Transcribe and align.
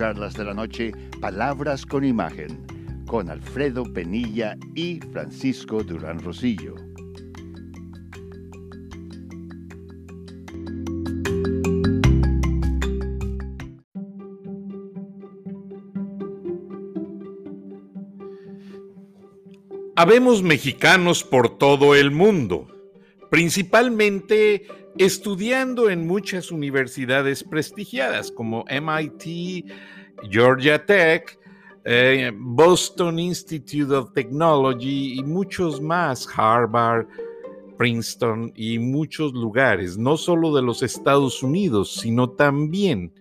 charlas 0.00 0.32
de 0.32 0.44
la 0.46 0.54
noche 0.54 0.92
Palabras 1.20 1.84
con 1.84 2.06
Imagen 2.06 2.64
con 3.06 3.28
Alfredo 3.28 3.84
Penilla 3.84 4.56
y 4.74 4.98
Francisco 5.12 5.82
Durán 5.82 6.20
Rosillo. 6.20 6.74
Habemos 19.96 20.42
mexicanos 20.42 21.24
por 21.24 21.58
todo 21.58 21.94
el 21.94 22.10
mundo, 22.10 22.68
principalmente 23.28 24.66
estudiando 24.98 25.88
en 25.90 26.06
muchas 26.06 26.50
universidades 26.50 27.44
prestigiadas 27.44 28.30
como 28.30 28.64
MIT, 28.68 29.64
Georgia 30.30 30.84
Tech, 30.84 31.38
eh, 31.84 32.30
Boston 32.34 33.18
Institute 33.18 33.94
of 33.94 34.12
Technology 34.12 35.18
y 35.18 35.24
muchos 35.24 35.80
más, 35.80 36.28
Harvard, 36.36 37.06
Princeton 37.78 38.52
y 38.54 38.78
muchos 38.78 39.32
lugares, 39.32 39.96
no 39.96 40.18
solo 40.18 40.54
de 40.54 40.60
los 40.60 40.82
Estados 40.82 41.42
Unidos, 41.42 41.94
sino 41.94 42.28
también 42.28 43.14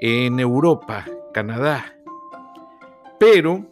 en 0.00 0.40
Europa, 0.40 1.06
Canadá. 1.34 1.94
Pero 3.20 3.66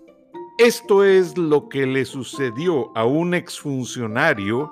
esto 0.58 1.04
es 1.04 1.38
lo 1.38 1.70
que 1.70 1.86
le 1.86 2.04
sucedió 2.04 2.94
a 2.94 3.06
un 3.06 3.32
exfuncionario 3.32 4.70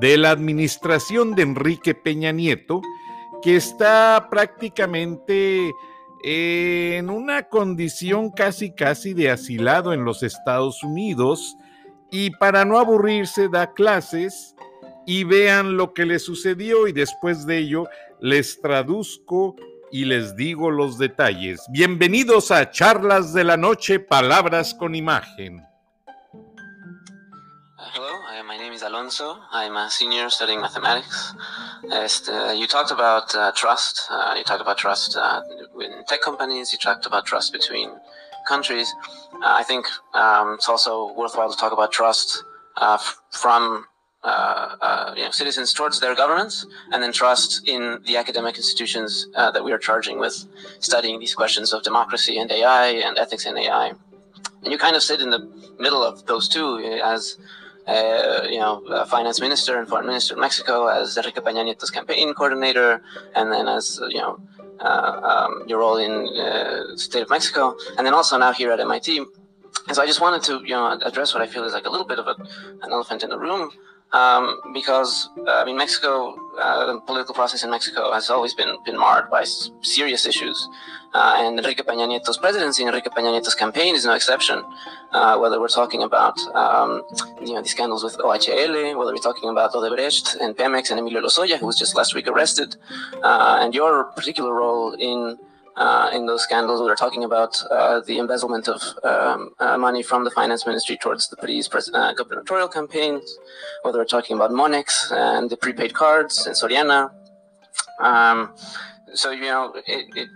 de 0.00 0.16
la 0.16 0.30
administración 0.30 1.34
de 1.34 1.42
Enrique 1.42 1.94
Peña 1.94 2.32
Nieto, 2.32 2.82
que 3.42 3.56
está 3.56 4.28
prácticamente 4.30 5.72
en 6.22 7.10
una 7.10 7.44
condición 7.44 8.30
casi 8.30 8.72
casi 8.74 9.14
de 9.14 9.30
asilado 9.30 9.92
en 9.92 10.04
los 10.04 10.22
Estados 10.22 10.82
Unidos 10.82 11.56
y 12.10 12.30
para 12.30 12.64
no 12.64 12.78
aburrirse 12.78 13.48
da 13.48 13.72
clases 13.72 14.56
y 15.06 15.24
vean 15.24 15.76
lo 15.76 15.94
que 15.94 16.06
le 16.06 16.18
sucedió 16.18 16.88
y 16.88 16.92
después 16.92 17.46
de 17.46 17.58
ello 17.58 17.84
les 18.20 18.60
traduzco 18.60 19.54
y 19.90 20.04
les 20.04 20.36
digo 20.36 20.70
los 20.70 20.98
detalles. 20.98 21.60
Bienvenidos 21.70 22.50
a 22.50 22.70
Charlas 22.70 23.32
de 23.32 23.44
la 23.44 23.56
Noche, 23.56 24.00
Palabras 24.00 24.74
con 24.74 24.94
Imagen. 24.94 25.67
My 28.58 28.64
name 28.64 28.72
is 28.72 28.82
Alonso. 28.82 29.36
I'm 29.52 29.76
a 29.76 29.88
senior 29.88 30.28
studying 30.30 30.60
mathematics. 30.60 31.32
You 31.84 32.66
talked 32.66 32.90
about 32.90 33.32
uh, 33.32 33.52
trust. 33.54 34.08
Uh, 34.10 34.34
you 34.36 34.42
talked 34.42 34.60
about 34.60 34.76
trust 34.76 35.16
uh, 35.16 35.42
in 35.80 36.04
tech 36.08 36.22
companies. 36.22 36.72
You 36.72 36.80
talked 36.80 37.06
about 37.06 37.24
trust 37.24 37.52
between 37.52 37.88
countries. 38.48 38.92
Uh, 39.34 39.54
I 39.60 39.62
think 39.62 39.86
um, 40.12 40.54
it's 40.54 40.68
also 40.68 41.14
worthwhile 41.14 41.52
to 41.52 41.56
talk 41.56 41.72
about 41.72 41.92
trust 41.92 42.42
uh, 42.78 42.98
from 43.30 43.86
you 44.24 45.22
know, 45.22 45.30
citizens 45.30 45.72
towards 45.72 46.00
their 46.00 46.16
governments, 46.16 46.66
and 46.90 47.00
then 47.00 47.12
trust 47.12 47.62
in 47.68 48.00
the 48.06 48.16
academic 48.16 48.56
institutions 48.56 49.28
that 49.36 49.62
we 49.62 49.70
are 49.70 49.78
charging 49.78 50.18
with 50.18 50.34
studying 50.80 51.20
these 51.20 51.32
questions 51.32 51.72
of 51.72 51.84
democracy 51.84 52.40
and 52.40 52.50
AI 52.50 52.86
and 53.06 53.18
ethics 53.18 53.46
in 53.46 53.56
AI. 53.56 53.92
And 54.64 54.72
you 54.72 54.78
kind 54.78 54.96
of 54.96 55.02
sit 55.04 55.20
in 55.20 55.30
the 55.30 55.48
middle 55.78 56.02
of 56.02 56.26
those 56.26 56.48
two 56.48 56.78
as. 57.04 57.38
Uh, 57.88 58.42
you 58.50 58.58
know, 58.58 58.82
finance 59.08 59.40
minister 59.40 59.78
and 59.78 59.88
foreign 59.88 60.06
minister 60.06 60.34
of 60.34 60.40
Mexico, 60.40 60.88
as 60.88 61.16
Enrique 61.16 61.40
Peña 61.40 61.64
Nieto's 61.64 61.90
campaign 61.90 62.34
coordinator, 62.34 63.02
and 63.34 63.50
then 63.50 63.66
as 63.66 63.98
you 64.10 64.18
know, 64.18 64.38
uh, 64.80 65.20
um, 65.48 65.64
your 65.66 65.78
role 65.78 65.96
in 65.96 66.28
uh, 66.38 66.96
state 66.96 67.22
of 67.22 67.30
Mexico, 67.30 67.74
and 67.96 68.06
then 68.06 68.12
also 68.12 68.36
now 68.36 68.52
here 68.52 68.70
at 68.72 68.78
MIT. 68.78 69.24
And 69.86 69.96
so 69.96 70.02
I 70.02 70.06
just 70.06 70.20
wanted 70.20 70.42
to, 70.44 70.60
you 70.64 70.74
know, 70.74 70.98
address 71.02 71.32
what 71.32 71.42
I 71.42 71.46
feel 71.46 71.64
is 71.64 71.72
like 71.72 71.86
a 71.86 71.90
little 71.90 72.06
bit 72.06 72.18
of 72.18 72.26
a, 72.26 72.34
an 72.82 72.92
elephant 72.92 73.22
in 73.22 73.30
the 73.30 73.38
room, 73.38 73.70
um, 74.12 74.60
because 74.72 75.28
uh, 75.46 75.60
I 75.62 75.64
mean 75.64 75.76
Mexico, 75.76 76.34
uh, 76.58 76.92
the 76.92 77.00
political 77.00 77.34
process 77.34 77.62
in 77.62 77.70
Mexico 77.70 78.12
has 78.12 78.30
always 78.30 78.54
been 78.54 78.76
been 78.84 78.98
marred 78.98 79.30
by 79.30 79.44
serious 79.82 80.26
issues, 80.26 80.68
uh, 81.14 81.36
and 81.38 81.58
Enrique 81.58 81.82
Peña 81.82 82.08
Nieto's 82.08 82.38
presidency, 82.38 82.84
Enrique 82.84 83.10
Peña 83.10 83.32
Nieto's 83.32 83.54
campaign 83.54 83.94
is 83.94 84.04
no 84.04 84.14
exception. 84.14 84.64
Uh, 85.12 85.38
whether 85.38 85.60
we're 85.60 85.68
talking 85.68 86.02
about 86.02 86.38
um, 86.54 87.02
you 87.40 87.54
know 87.54 87.62
the 87.62 87.68
scandals 87.68 88.02
with 88.02 88.16
OHL, 88.18 88.96
whether 88.96 89.12
we're 89.12 89.28
talking 89.30 89.50
about 89.50 89.72
Odebrecht 89.72 90.36
and 90.40 90.56
Pemex 90.56 90.90
and 90.90 90.98
Emilio 91.00 91.20
Lozoya, 91.20 91.58
who 91.58 91.66
was 91.66 91.78
just 91.78 91.94
last 91.94 92.14
week 92.14 92.28
arrested, 92.28 92.76
uh, 93.22 93.58
and 93.60 93.74
your 93.74 94.04
particular 94.04 94.54
role 94.54 94.94
in 94.94 95.38
uh, 95.78 96.10
in 96.12 96.26
those 96.26 96.42
scandals. 96.42 96.80
We 96.80 96.86
were 96.86 96.96
talking 96.96 97.24
about 97.24 97.62
uh, 97.70 98.00
the 98.00 98.18
embezzlement 98.18 98.68
of 98.68 98.82
um, 99.04 99.54
uh, 99.60 99.78
money 99.78 100.02
from 100.02 100.24
the 100.24 100.30
finance 100.30 100.66
ministry 100.66 100.96
towards 100.96 101.28
the 101.28 101.36
PRI's 101.36 101.68
uh, 101.94 102.12
gubernatorial 102.14 102.68
campaigns, 102.68 103.38
whether 103.82 103.98
we're 103.98 104.04
talking 104.04 104.36
about 104.36 104.50
Monex 104.50 105.12
and 105.12 105.48
the 105.48 105.56
prepaid 105.56 105.94
cards 105.94 106.46
and 106.46 106.54
Soriana. 106.54 107.10
Um, 108.00 108.54
so, 109.14 109.30
you 109.30 109.42
know, 109.42 109.72
it, 109.86 110.06
it, 110.16 110.28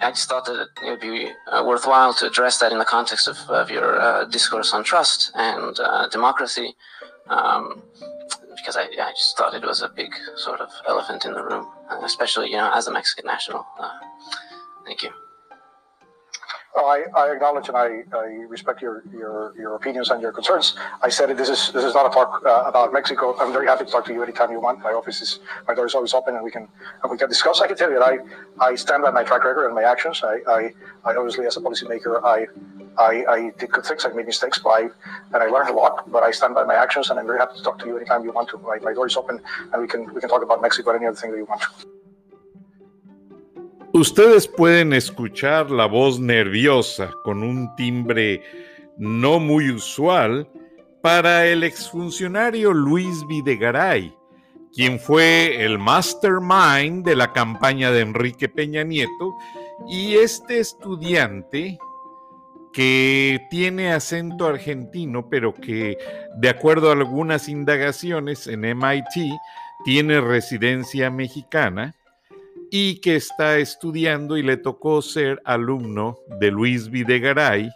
I 0.00 0.10
just 0.10 0.28
thought 0.28 0.44
that 0.44 0.68
it 0.84 0.90
would 0.90 1.00
be 1.00 1.30
uh, 1.50 1.64
worthwhile 1.66 2.14
to 2.14 2.26
address 2.26 2.58
that 2.58 2.70
in 2.70 2.78
the 2.78 2.84
context 2.84 3.26
of, 3.26 3.38
of 3.48 3.70
your 3.70 3.98
uh, 4.00 4.26
discourse 4.26 4.72
on 4.72 4.84
trust 4.84 5.32
and 5.34 5.76
democracy. 6.10 6.76
Um, 7.28 7.82
because 8.56 8.76
I, 8.76 8.82
I, 8.82 9.10
just 9.12 9.36
thought 9.36 9.54
it 9.54 9.62
was 9.62 9.82
a 9.82 9.88
big 9.88 10.12
sort 10.36 10.60
of 10.60 10.68
elephant 10.86 11.24
in 11.24 11.32
the 11.32 11.42
room, 11.42 11.66
especially, 12.04 12.50
you 12.50 12.56
know, 12.56 12.70
as 12.72 12.86
a 12.86 12.92
Mexican 12.92 13.26
national. 13.26 13.66
Thank 14.84 15.02
you. 15.02 15.10
Oh, 16.74 16.86
I, 16.86 17.20
I, 17.20 17.34
acknowledge 17.34 17.68
and 17.68 17.76
I, 17.76 18.02
I, 18.16 18.24
respect 18.48 18.80
your, 18.80 19.02
your 19.12 19.52
your 19.58 19.74
opinions 19.74 20.08
and 20.08 20.22
your 20.22 20.32
concerns. 20.32 20.74
I 21.02 21.10
said 21.10 21.28
this 21.36 21.50
is 21.50 21.70
this 21.72 21.84
is 21.84 21.92
not 21.92 22.06
a 22.06 22.08
talk 22.08 22.40
uh, 22.46 22.64
about 22.66 22.94
Mexico. 22.94 23.36
I'm 23.38 23.52
very 23.52 23.66
happy 23.66 23.84
to 23.84 23.90
talk 23.90 24.06
to 24.06 24.12
you 24.14 24.22
anytime 24.22 24.50
you 24.50 24.58
want. 24.58 24.78
My 24.80 24.92
office 24.92 25.20
is 25.20 25.40
my 25.68 25.74
door 25.74 25.84
is 25.84 25.94
always 25.94 26.14
open 26.14 26.34
and 26.34 26.42
we 26.42 26.50
can 26.50 26.66
and 27.02 27.12
we 27.12 27.18
can 27.18 27.28
discuss. 27.28 27.60
I 27.60 27.66
can 27.66 27.76
tell 27.76 27.90
you 27.90 27.98
that 27.98 28.08
I, 28.08 28.68
I 28.70 28.74
stand 28.74 29.02
by 29.02 29.10
my 29.10 29.22
track 29.22 29.44
record 29.44 29.66
and 29.66 29.74
my 29.74 29.82
actions. 29.82 30.22
I, 30.24 30.38
I, 30.48 30.60
I 31.04 31.14
obviously 31.14 31.44
as 31.44 31.58
a 31.58 31.60
policymaker 31.60 32.24
I, 32.24 32.46
I 32.96 33.24
I 33.36 33.52
did 33.58 33.70
good 33.70 33.84
things. 33.84 34.06
I 34.06 34.08
made 34.08 34.24
mistakes, 34.24 34.58
but 34.58 34.70
I 34.70 34.82
and 35.34 35.42
I 35.42 35.48
learned 35.48 35.68
a 35.68 35.74
lot. 35.74 36.10
But 36.10 36.22
I 36.22 36.30
stand 36.30 36.54
by 36.54 36.64
my 36.64 36.74
actions 36.74 37.10
and 37.10 37.20
I'm 37.20 37.26
very 37.26 37.38
happy 37.38 37.58
to 37.58 37.62
talk 37.62 37.80
to 37.80 37.86
you 37.86 37.98
anytime 37.98 38.24
you 38.24 38.32
want 38.32 38.48
to. 38.48 38.56
My, 38.56 38.78
my 38.78 38.94
door 38.94 39.06
is 39.08 39.16
open 39.18 39.42
and 39.74 39.82
we 39.82 39.86
can 39.86 40.10
we 40.14 40.22
can 40.22 40.30
talk 40.30 40.42
about 40.42 40.62
Mexico 40.62 40.92
or 40.92 40.96
any 40.96 41.04
other 41.04 41.16
thing 41.16 41.32
that 41.32 41.36
you 41.36 41.44
want. 41.44 41.62
Ustedes 43.94 44.48
pueden 44.48 44.94
escuchar 44.94 45.70
la 45.70 45.84
voz 45.84 46.18
nerviosa 46.18 47.10
con 47.24 47.42
un 47.42 47.76
timbre 47.76 48.42
no 48.96 49.38
muy 49.38 49.70
usual 49.70 50.48
para 51.02 51.46
el 51.46 51.62
exfuncionario 51.62 52.72
Luis 52.72 53.26
Videgaray, 53.26 54.16
quien 54.72 54.98
fue 54.98 55.62
el 55.62 55.78
mastermind 55.78 57.04
de 57.04 57.16
la 57.16 57.34
campaña 57.34 57.90
de 57.90 58.00
Enrique 58.00 58.48
Peña 58.48 58.82
Nieto, 58.82 59.34
y 59.86 60.14
este 60.14 60.58
estudiante 60.58 61.78
que 62.72 63.46
tiene 63.50 63.92
acento 63.92 64.46
argentino, 64.46 65.28
pero 65.28 65.52
que 65.52 65.98
de 66.38 66.48
acuerdo 66.48 66.88
a 66.88 66.94
algunas 66.94 67.46
indagaciones 67.46 68.46
en 68.46 68.60
MIT 68.60 69.34
tiene 69.84 70.18
residencia 70.22 71.10
mexicana, 71.10 71.94
y 72.74 73.02
que 73.02 73.16
está 73.16 73.58
estudiando 73.58 74.38
y 74.38 74.42
le 74.42 74.56
tocó 74.56 75.02
ser 75.02 75.42
alumno 75.44 76.16
de 76.40 76.50
Luis 76.50 76.88
Videgaray 76.88 77.68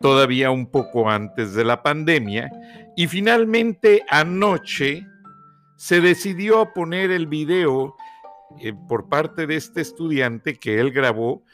todavía 0.00 0.50
un 0.50 0.66
poco 0.66 1.08
antes 1.08 1.54
de 1.54 1.62
la 1.62 1.84
pandemia 1.84 2.50
y 2.96 3.06
finalmente 3.06 4.02
anoche 4.08 5.06
se 5.76 6.00
decidió 6.00 6.58
a 6.60 6.72
poner 6.72 7.12
el 7.12 7.28
video 7.28 7.94
eh, 8.58 8.72
por 8.88 9.08
parte 9.08 9.46
de 9.46 9.54
este 9.54 9.80
estudiante 9.80 10.58
que 10.58 10.80
él 10.80 10.90
grabó 10.90 11.44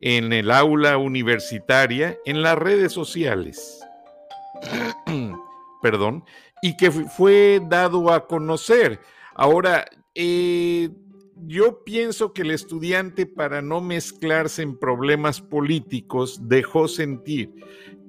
en 0.00 0.32
el 0.32 0.50
aula 0.50 0.96
universitaria 0.96 2.16
en 2.24 2.40
las 2.40 2.56
redes 2.56 2.92
sociales. 2.92 3.86
Perdón, 5.82 6.24
y 6.62 6.78
que 6.78 6.90
fue 6.90 7.60
dado 7.68 8.10
a 8.10 8.26
conocer. 8.26 9.00
Ahora, 9.34 9.84
eh, 10.14 10.88
yo 11.46 11.84
pienso 11.84 12.32
que 12.32 12.42
el 12.42 12.50
estudiante, 12.50 13.26
para 13.26 13.62
no 13.62 13.80
mezclarse 13.80 14.62
en 14.62 14.78
problemas 14.78 15.40
políticos, 15.40 16.40
dejó 16.48 16.88
sentir 16.88 17.52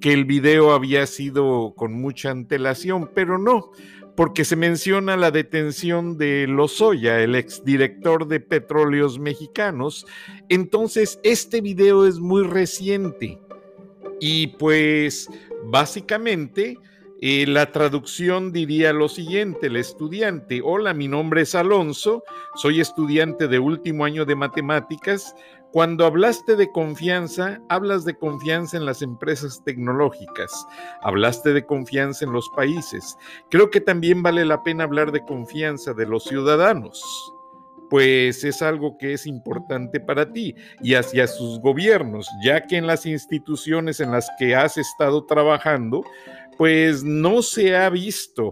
que 0.00 0.12
el 0.12 0.24
video 0.24 0.72
había 0.72 1.06
sido 1.06 1.74
con 1.76 1.92
mucha 1.92 2.30
antelación, 2.30 3.10
pero 3.14 3.38
no, 3.38 3.70
porque 4.16 4.44
se 4.44 4.56
menciona 4.56 5.16
la 5.16 5.30
detención 5.30 6.18
de 6.18 6.46
Lozoya, 6.46 7.22
el 7.22 7.34
exdirector 7.34 8.26
de 8.26 8.40
Petróleos 8.40 9.18
Mexicanos. 9.18 10.06
Entonces, 10.48 11.20
este 11.22 11.60
video 11.60 12.06
es 12.06 12.18
muy 12.18 12.42
reciente 12.42 13.38
y 14.20 14.48
pues 14.58 15.28
básicamente 15.64 16.78
eh, 17.22 17.46
la 17.46 17.70
traducción 17.70 18.50
diría 18.50 18.92
lo 18.94 19.08
siguiente, 19.08 19.66
el 19.66 19.76
estudiante, 19.76 20.62
hola, 20.64 20.94
mi 20.94 21.06
nombre 21.06 21.42
es 21.42 21.54
Alonso, 21.54 22.24
soy 22.54 22.80
estudiante 22.80 23.46
de 23.46 23.58
último 23.58 24.06
año 24.06 24.24
de 24.24 24.34
matemáticas, 24.34 25.34
cuando 25.72 26.06
hablaste 26.06 26.56
de 26.56 26.72
confianza, 26.72 27.60
hablas 27.68 28.04
de 28.04 28.14
confianza 28.14 28.76
en 28.76 28.86
las 28.86 29.02
empresas 29.02 29.62
tecnológicas, 29.64 30.66
hablaste 31.02 31.52
de 31.52 31.64
confianza 31.64 32.24
en 32.24 32.32
los 32.32 32.48
países. 32.56 33.16
Creo 33.50 33.70
que 33.70 33.80
también 33.80 34.22
vale 34.22 34.44
la 34.44 34.62
pena 34.62 34.84
hablar 34.84 35.12
de 35.12 35.24
confianza 35.24 35.92
de 35.92 36.06
los 36.06 36.24
ciudadanos, 36.24 37.04
pues 37.90 38.44
es 38.44 38.62
algo 38.62 38.96
que 38.96 39.12
es 39.12 39.26
importante 39.26 40.00
para 40.00 40.32
ti 40.32 40.54
y 40.80 40.94
hacia 40.94 41.26
sus 41.26 41.60
gobiernos, 41.60 42.28
ya 42.42 42.66
que 42.66 42.76
en 42.76 42.86
las 42.86 43.04
instituciones 43.04 44.00
en 44.00 44.12
las 44.12 44.30
que 44.38 44.54
has 44.54 44.76
estado 44.76 45.26
trabajando, 45.26 46.04
pues 46.60 47.02
no 47.02 47.40
se 47.40 47.74
ha 47.74 47.88
visto 47.88 48.50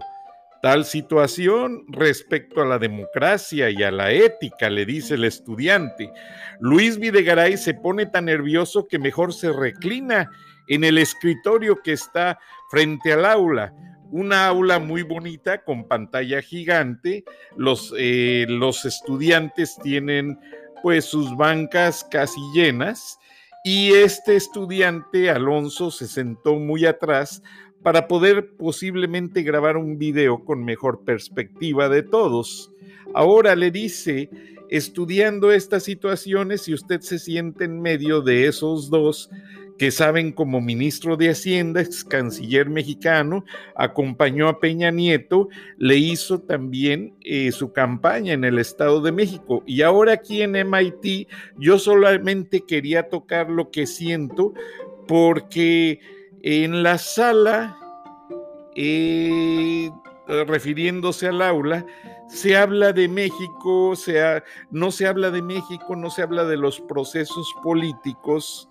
Tal 0.63 0.83
situación 0.83 1.85
respecto 1.87 2.61
a 2.61 2.65
la 2.65 2.79
democracia 2.79 3.69
y 3.69 3.81
a 3.81 3.91
la 3.91 4.11
ética, 4.11 4.69
le 4.69 4.85
dice 4.85 5.13
el 5.13 5.23
estudiante. 5.23 6.11
Luis 6.59 6.97
Videgaray 6.99 7.55
se 7.55 7.75
pone 7.75 8.07
tan 8.07 8.25
nervioso 8.25 8.85
que 8.85 8.99
mejor 8.99 9.33
se 9.33 9.53
reclina 9.53 10.29
en 10.67 10.83
el 10.83 10.97
escritorio 10.97 11.77
que 11.81 11.93
está 11.93 12.39
frente 12.69 13.13
al 13.13 13.25
aula. 13.25 13.73
Una 14.11 14.47
aula 14.47 14.79
muy 14.79 15.03
bonita 15.03 15.63
con 15.63 15.87
pantalla 15.87 16.41
gigante. 16.41 17.23
Los, 17.55 17.93
eh, 17.97 18.45
los 18.49 18.83
estudiantes 18.83 19.77
tienen 19.81 20.37
pues 20.83 21.05
sus 21.05 21.37
bancas 21.37 22.05
casi 22.11 22.41
llenas 22.53 23.17
y 23.63 23.91
este 23.91 24.37
estudiante, 24.37 25.29
Alonso, 25.29 25.91
se 25.91 26.07
sentó 26.07 26.55
muy 26.55 26.85
atrás 26.85 27.43
para 27.83 28.07
poder 28.07 28.51
posiblemente 28.57 29.43
grabar 29.43 29.77
un 29.77 29.97
video 29.97 30.43
con 30.43 30.63
mejor 30.63 31.03
perspectiva 31.03 31.89
de 31.89 32.03
todos. 32.03 32.71
Ahora 33.13 33.55
le 33.55 33.71
dice, 33.71 34.29
estudiando 34.69 35.51
estas 35.51 35.83
situaciones, 35.83 36.61
si 36.61 36.73
usted 36.73 37.01
se 37.01 37.19
siente 37.19 37.65
en 37.65 37.81
medio 37.81 38.21
de 38.21 38.47
esos 38.47 38.89
dos 38.89 39.29
que 39.79 39.91
saben 39.91 40.33
como 40.33 40.59
ministro 40.59 41.15
de 41.15 41.29
Hacienda, 41.29 41.79
ex 41.81 42.03
canciller 42.03 42.69
mexicano, 42.69 43.45
acompañó 43.75 44.49
a 44.49 44.59
Peña 44.59 44.91
Nieto, 44.91 45.47
le 45.77 45.95
hizo 45.95 46.41
también 46.41 47.13
eh, 47.21 47.53
su 47.53 47.71
campaña 47.71 48.33
en 48.33 48.43
el 48.43 48.59
Estado 48.59 49.01
de 49.01 49.13
México. 49.13 49.63
Y 49.65 49.81
ahora 49.81 50.13
aquí 50.13 50.41
en 50.41 50.51
MIT, 50.51 51.29
yo 51.57 51.79
solamente 51.79 52.65
quería 52.67 53.07
tocar 53.07 53.49
lo 53.49 53.71
que 53.71 53.87
siento 53.87 54.53
porque 55.07 56.01
en 56.43 56.83
la 56.83 56.97
sala, 56.97 57.77
eh, 58.75 59.89
refiriéndose 60.27 61.27
al 61.27 61.41
aula, 61.41 61.85
se 62.27 62.55
habla 62.55 62.93
de 62.93 63.07
México, 63.07 63.93
no 64.71 64.91
se 64.91 65.07
habla 65.07 65.31
de 65.31 65.41
México, 65.41 65.95
no 65.95 66.09
se 66.09 66.21
habla 66.21 66.45
de 66.45 66.57
los 66.57 66.79
procesos 66.81 67.53
políticos 67.63 68.69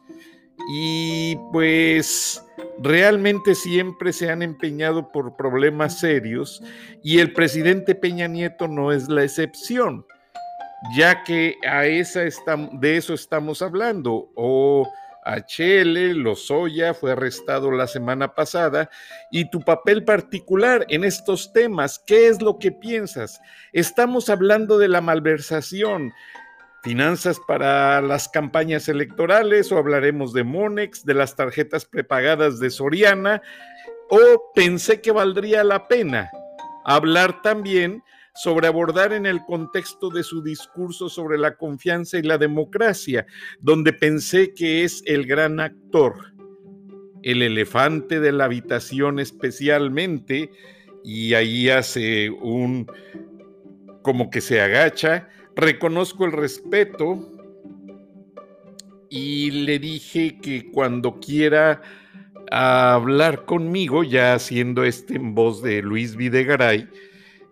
y 0.71 1.37
pues 1.53 2.45
realmente 2.79 3.55
siempre 3.55 4.13
se 4.13 4.31
han 4.31 4.43
empeñado 4.43 5.11
por 5.13 5.37
problemas 5.37 5.99
serios 5.99 6.63
y 7.03 7.19
el 7.19 7.33
presidente 7.33 7.95
Peña 7.95 8.29
Nieto 8.29 8.69
no 8.69 8.93
es 8.93 9.09
la 9.09 9.25
excepción, 9.25 10.07
ya 10.97 11.25
que 11.25 11.57
a 11.69 11.87
esa 11.87 12.21
de 12.73 12.97
eso 12.97 13.15
estamos 13.15 13.63
hablando. 13.63 14.31
O 14.35 14.89
HL 15.29 16.15
Lozoya 16.15 16.95
fue 16.95 17.13
arrestado 17.13 17.71
la 17.71 17.87
semana 17.87 18.35
pasada 18.35 18.89
y 19.31 19.51
tu 19.51 19.61
papel 19.61 20.05
particular 20.05 20.87
en 20.89 21.05
estos 21.05 21.53
temas, 21.53 22.03
¿qué 22.07 22.29
es 22.29 22.41
lo 22.41 22.59
que 22.59 22.73
piensas? 22.73 23.41
Estamos 23.73 24.31
hablando 24.31 24.79
de 24.79 24.89
la 24.89 25.01
malversación, 25.01 26.13
finanzas 26.83 27.39
para 27.47 28.01
las 28.01 28.29
campañas 28.29 28.89
electorales 28.89 29.71
o 29.71 29.79
hablaremos 29.79 30.33
de 30.33 30.45
Monex, 30.45 31.05
de 31.05 31.15
las 31.15 31.37
tarjetas 31.37 31.85
prepagadas 31.85 32.59
de 32.59 32.71
Soriana 32.71 33.43
o 34.09 34.53
pensé 34.55 35.01
que 35.01 35.13
valdría 35.13 35.63
la 35.65 35.89
pena 35.89 36.31
hablar 36.85 37.43
también 37.43 38.03
sobre 38.39 38.69
abordar 38.69 39.13
en 39.13 39.27
el 39.27 39.45
contexto 39.45 40.11
de 40.11 40.23
su 40.23 40.43
discurso 40.43 41.09
sobre 41.09 41.39
la 41.39 41.57
confianza 41.57 42.19
y 42.19 42.23
la 42.23 42.39
democracia, 42.39 43.27
donde 43.61 43.93
pensé 43.93 44.55
que 44.55 44.85
es 44.85 45.03
el 45.07 45.27
gran 45.27 45.59
actor, 45.59 46.33
el 47.25 47.43
elefante 47.43 48.21
de 48.21 48.31
la 48.31 48.45
habitación 48.45 49.19
especialmente, 49.19 50.53
y 51.03 51.35
ahí 51.35 51.69
hace 51.69 52.31
un 52.31 52.91
como 54.03 54.31
que 54.31 54.41
se 54.41 54.61
agacha, 54.61 55.29
reconozco 55.57 56.25
el 56.25 56.33
respeto 56.33 57.33
y 59.11 59.51
le 59.51 59.81
dije 59.81 60.39
que 60.41 60.71
cuando 60.71 61.19
quiera 61.19 61.83
hablar 62.51 63.45
conmigo, 63.47 64.05
ya 64.05 64.35
haciendo 64.35 64.85
este 64.85 65.17
en 65.17 65.35
voz 65.35 65.61
de 65.61 65.83
Luis 65.83 66.15
Videgaray, 66.15 66.89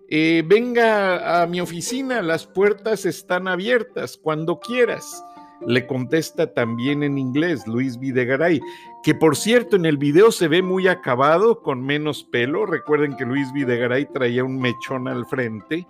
eh, 0.09 0.43
venga 0.47 1.43
a 1.43 1.47
mi 1.47 1.61
oficina, 1.61 2.23
las 2.23 2.47
puertas 2.47 3.05
están 3.05 3.49
abiertas 3.49 4.17
cuando 4.17 4.61
quieras. 4.61 5.25
Le 5.67 5.87
contesta 5.87 6.53
también 6.53 7.03
en 7.03 7.17
inglés 7.17 7.67
Luis 7.67 7.99
Videgaray, 7.99 8.61
que 9.03 9.15
por 9.15 9.37
cierto 9.37 9.77
en 9.77 9.87
el 9.87 9.97
video 9.97 10.31
se 10.31 10.49
ve 10.49 10.63
muy 10.63 10.87
acabado, 10.87 11.63
con 11.63 11.83
menos 11.83 12.25
pelo. 12.25 12.67
Recuerden 12.67 13.17
que 13.17 13.25
Luis 13.25 13.51
Videgaray 13.53 14.07
traía 14.13 14.45
un 14.45 14.61
mechón 14.61 15.09
al 15.09 15.25
frente, 15.27 15.87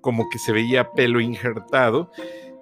como 0.00 0.28
que 0.30 0.38
se 0.38 0.52
veía 0.52 0.90
pelo 0.92 1.20
injertado 1.20 2.10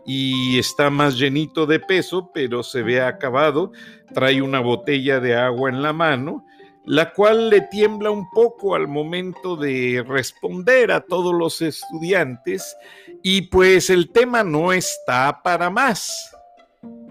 y 0.05 0.59
está 0.59 0.91
más 0.91 1.17
llenito 1.19 1.67
de 1.67 1.81
peso, 1.81 2.31
pero 2.35 2.63
se 2.63 2.83
ve 2.83 3.01
acabado. 3.01 3.73
Trae 4.13 4.43
una 4.43 4.61
botella 4.61 5.21
de 5.21 5.37
agua 5.37 5.71
en 5.71 5.83
la 5.83 5.93
mano 5.93 6.45
la 6.85 7.13
cual 7.13 7.51
le 7.51 7.61
tiembla 7.63 8.11
un 8.11 8.29
poco 8.31 8.75
al 8.75 8.89
momento 8.89 9.57
de 9.57 10.05
responder 10.07 10.91
a 10.91 11.01
todos 11.01 11.35
los 11.35 11.63
estudiantes 11.63 12.77
y 13.23 13.43
pues 13.43 13.89
el 13.91 14.11
tema 14.11 14.43
no 14.43 14.73
está 14.73 15.43
para 15.43 15.71
más. 15.71 16.35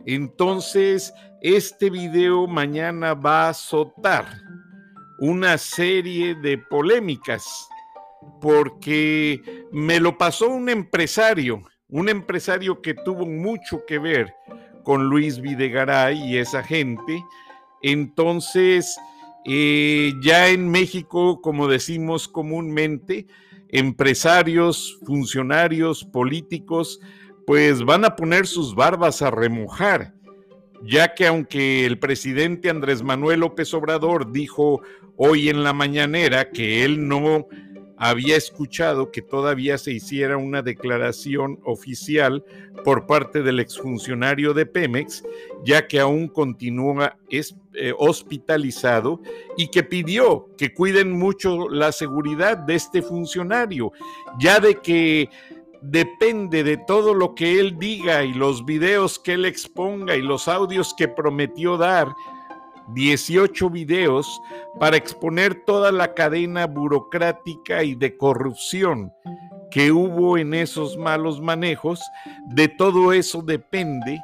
Entonces, 0.05 1.13
este 1.41 1.89
video 1.89 2.47
mañana 2.47 3.13
va 3.13 3.45
a 3.45 3.49
azotar 3.49 4.25
una 5.19 5.57
serie 5.57 6.35
de 6.35 6.57
polémicas 6.57 7.69
porque 8.41 9.41
me 9.71 9.99
lo 9.99 10.17
pasó 10.17 10.49
un 10.49 10.67
empresario, 10.67 11.63
un 11.87 12.09
empresario 12.09 12.81
que 12.81 12.93
tuvo 12.93 13.25
mucho 13.25 13.85
que 13.85 13.99
ver 13.99 14.33
con 14.83 15.05
Luis 15.05 15.39
Videgaray 15.39 16.19
y 16.21 16.37
esa 16.37 16.63
gente. 16.63 17.23
Entonces, 17.81 18.97
eh, 19.45 20.13
ya 20.21 20.49
en 20.49 20.69
México, 20.69 21.41
como 21.41 21.67
decimos 21.67 22.27
comúnmente, 22.27 23.27
empresarios, 23.69 24.99
funcionarios, 25.05 26.03
políticos, 26.03 26.99
pues 27.47 27.83
van 27.83 28.05
a 28.05 28.15
poner 28.15 28.45
sus 28.45 28.75
barbas 28.75 29.21
a 29.21 29.31
remojar, 29.31 30.13
ya 30.83 31.13
que 31.13 31.27
aunque 31.27 31.85
el 31.85 31.97
presidente 31.97 32.69
Andrés 32.69 33.03
Manuel 33.03 33.41
López 33.41 33.73
Obrador 33.73 34.31
dijo 34.31 34.81
hoy 35.15 35.49
en 35.49 35.63
la 35.63 35.73
mañanera 35.73 36.49
que 36.51 36.83
él 36.83 37.07
no 37.07 37.47
había 38.03 38.35
escuchado 38.35 39.11
que 39.11 39.21
todavía 39.21 39.77
se 39.77 39.91
hiciera 39.91 40.35
una 40.35 40.63
declaración 40.63 41.59
oficial 41.63 42.43
por 42.83 43.05
parte 43.05 43.43
del 43.43 43.59
exfuncionario 43.59 44.55
de 44.55 44.65
Pemex, 44.65 45.23
ya 45.63 45.87
que 45.87 45.99
aún 45.99 46.27
continúa 46.27 47.19
eh, 47.29 47.93
hospitalizado 47.99 49.21
y 49.55 49.67
que 49.67 49.83
pidió 49.83 50.49
que 50.57 50.73
cuiden 50.73 51.11
mucho 51.11 51.69
la 51.69 51.91
seguridad 51.91 52.57
de 52.57 52.73
este 52.73 53.03
funcionario, 53.03 53.91
ya 54.39 54.59
de 54.59 54.81
que 54.81 55.29
depende 55.83 56.63
de 56.63 56.77
todo 56.77 57.13
lo 57.13 57.35
que 57.35 57.59
él 57.59 57.77
diga 57.77 58.23
y 58.23 58.33
los 58.33 58.65
videos 58.65 59.19
que 59.19 59.33
él 59.33 59.45
exponga 59.45 60.15
y 60.15 60.23
los 60.23 60.47
audios 60.47 60.95
que 60.95 61.07
prometió 61.07 61.77
dar 61.77 62.07
18 62.93 63.69
videos 63.69 64.41
para 64.79 64.97
exponer 64.97 65.63
toda 65.65 65.91
la 65.91 66.13
cadena 66.13 66.67
burocrática 66.67 67.83
y 67.83 67.95
de 67.95 68.17
corrupción 68.17 69.11
que 69.69 69.91
hubo 69.91 70.37
en 70.37 70.53
esos 70.53 70.97
malos 70.97 71.41
manejos. 71.41 72.01
De 72.47 72.67
todo 72.67 73.13
eso 73.13 73.41
depende 73.41 74.19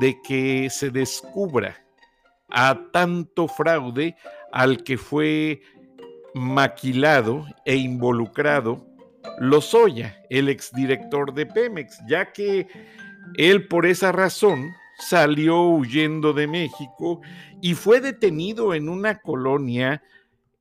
de 0.00 0.20
que 0.22 0.68
se 0.70 0.90
descubra 0.90 1.76
a 2.48 2.78
tanto 2.92 3.48
fraude 3.48 4.16
al 4.52 4.82
que 4.84 4.96
fue 4.96 5.60
maquilado 6.34 7.44
e 7.64 7.76
involucrado 7.76 8.86
Lozoya, 9.38 10.22
el 10.30 10.48
exdirector 10.48 11.32
de 11.34 11.46
Pemex, 11.46 11.98
ya 12.06 12.32
que 12.32 12.68
él 13.36 13.66
por 13.68 13.86
esa 13.86 14.12
razón 14.12 14.70
salió 14.98 15.62
huyendo 15.62 16.32
de 16.32 16.46
México 16.46 17.20
y 17.60 17.74
fue 17.74 18.00
detenido 18.00 18.74
en 18.74 18.88
una 18.88 19.20
colonia 19.20 20.02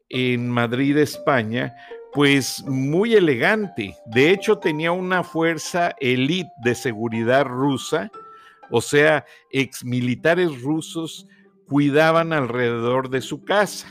en 0.10 0.50
Madrid, 0.50 0.98
España, 0.98 1.76
pues 2.14 2.64
muy 2.68 3.16
elegante. 3.16 3.96
De 4.06 4.30
hecho, 4.30 4.60
tenía 4.60 4.92
una 4.92 5.24
fuerza 5.24 5.96
elite 6.00 6.52
de 6.64 6.76
seguridad 6.76 7.46
rusa 7.46 8.12
o 8.76 8.82
sea, 8.82 9.26
exmilitares 9.52 10.64
rusos 10.64 11.28
cuidaban 11.68 12.34
alrededor 12.34 13.12
de 13.12 13.22
su 13.22 13.44
casa. 13.44 13.88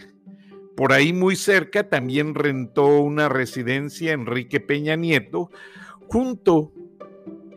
Por 0.77 0.93
ahí 0.93 1.13
muy 1.13 1.37
cerca 1.37 1.89
también 1.89 2.35
rentó 2.35 3.01
una 3.01 3.29
residencia 3.29 4.13
Enrique 4.13 4.59
Peña 4.59 4.97
Nieto 4.97 5.51
junto 6.09 6.73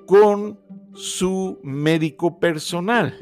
con 0.05 0.59
su 0.95 1.59
médico 1.63 2.39
personal. 2.39 3.17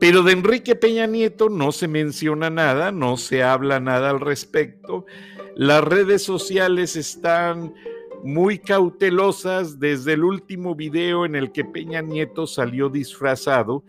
Pero 0.00 0.22
de 0.22 0.32
Enrique 0.32 0.74
Peña 0.74 1.06
Nieto 1.06 1.48
no 1.48 1.72
se 1.72 1.88
menciona 1.88 2.50
nada, 2.50 2.92
no 2.92 3.16
se 3.16 3.42
habla 3.42 3.80
nada 3.80 4.10
al 4.10 4.20
respecto. 4.20 5.06
Las 5.56 5.82
redes 5.82 6.22
sociales 6.22 6.94
están 6.94 7.74
muy 8.22 8.58
cautelosas 8.58 9.78
desde 9.78 10.14
el 10.14 10.24
último 10.24 10.74
video 10.74 11.24
en 11.24 11.34
el 11.34 11.52
que 11.52 11.64
Peña 11.64 12.00
Nieto 12.00 12.46
salió 12.46 12.88
disfrazado 12.88 13.84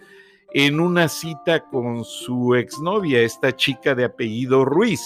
en 0.53 0.79
una 0.79 1.07
cita 1.09 1.65
con 1.65 2.03
su 2.03 2.55
exnovia, 2.55 3.21
esta 3.21 3.55
chica 3.55 3.93
de 3.93 4.05
apellido 4.05 4.65
Ruiz. 4.65 5.01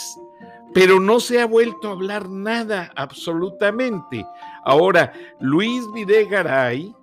Pero 0.74 1.00
no 1.00 1.20
se 1.20 1.40
ha 1.40 1.46
vuelto 1.46 1.90
a 1.90 1.92
hablar 1.92 2.30
nada, 2.30 2.92
absolutamente. 2.96 4.26
Ahora, 4.64 5.14
Luis 5.40 5.84
Videgaray, 5.94 6.96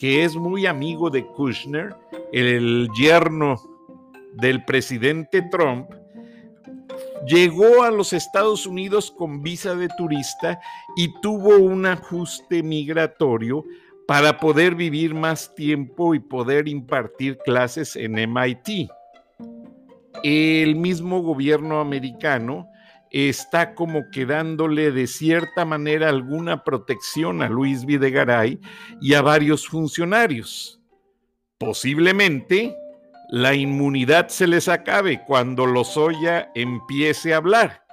que 0.00 0.24
es 0.24 0.34
muy 0.34 0.64
amigo 0.64 1.10
de 1.10 1.26
Kushner, 1.26 1.94
el 2.32 2.88
yerno 2.98 3.60
del 4.32 4.64
presidente 4.64 5.42
Trump, 5.42 5.90
llegó 7.26 7.82
a 7.82 7.90
los 7.90 8.14
Estados 8.14 8.66
Unidos 8.66 9.10
con 9.10 9.42
visa 9.42 9.74
de 9.74 9.88
turista 9.98 10.58
y 10.96 11.12
tuvo 11.20 11.58
un 11.58 11.84
ajuste 11.84 12.62
migratorio 12.62 13.62
para 14.06 14.40
poder 14.40 14.74
vivir 14.74 15.14
más 15.14 15.54
tiempo 15.54 16.14
y 16.14 16.18
poder 16.18 16.66
impartir 16.66 17.36
clases 17.44 17.94
en 17.94 18.12
MIT. 18.12 18.90
El 20.22 20.76
mismo 20.76 21.20
gobierno 21.20 21.78
americano 21.78 22.69
está 23.10 23.74
como 23.74 24.10
quedándole 24.10 24.92
de 24.92 25.06
cierta 25.06 25.64
manera 25.64 26.08
alguna 26.08 26.64
protección 26.64 27.42
a 27.42 27.48
Luis 27.48 27.84
Videgaray 27.84 28.60
y 29.00 29.14
a 29.14 29.22
varios 29.22 29.66
funcionarios. 29.66 30.80
Posiblemente 31.58 32.76
la 33.30 33.54
inmunidad 33.54 34.28
se 34.28 34.46
les 34.46 34.68
acabe 34.68 35.22
cuando 35.26 35.66
Lozoya 35.66 36.50
empiece 36.54 37.32
a 37.32 37.36
hablar, 37.36 37.84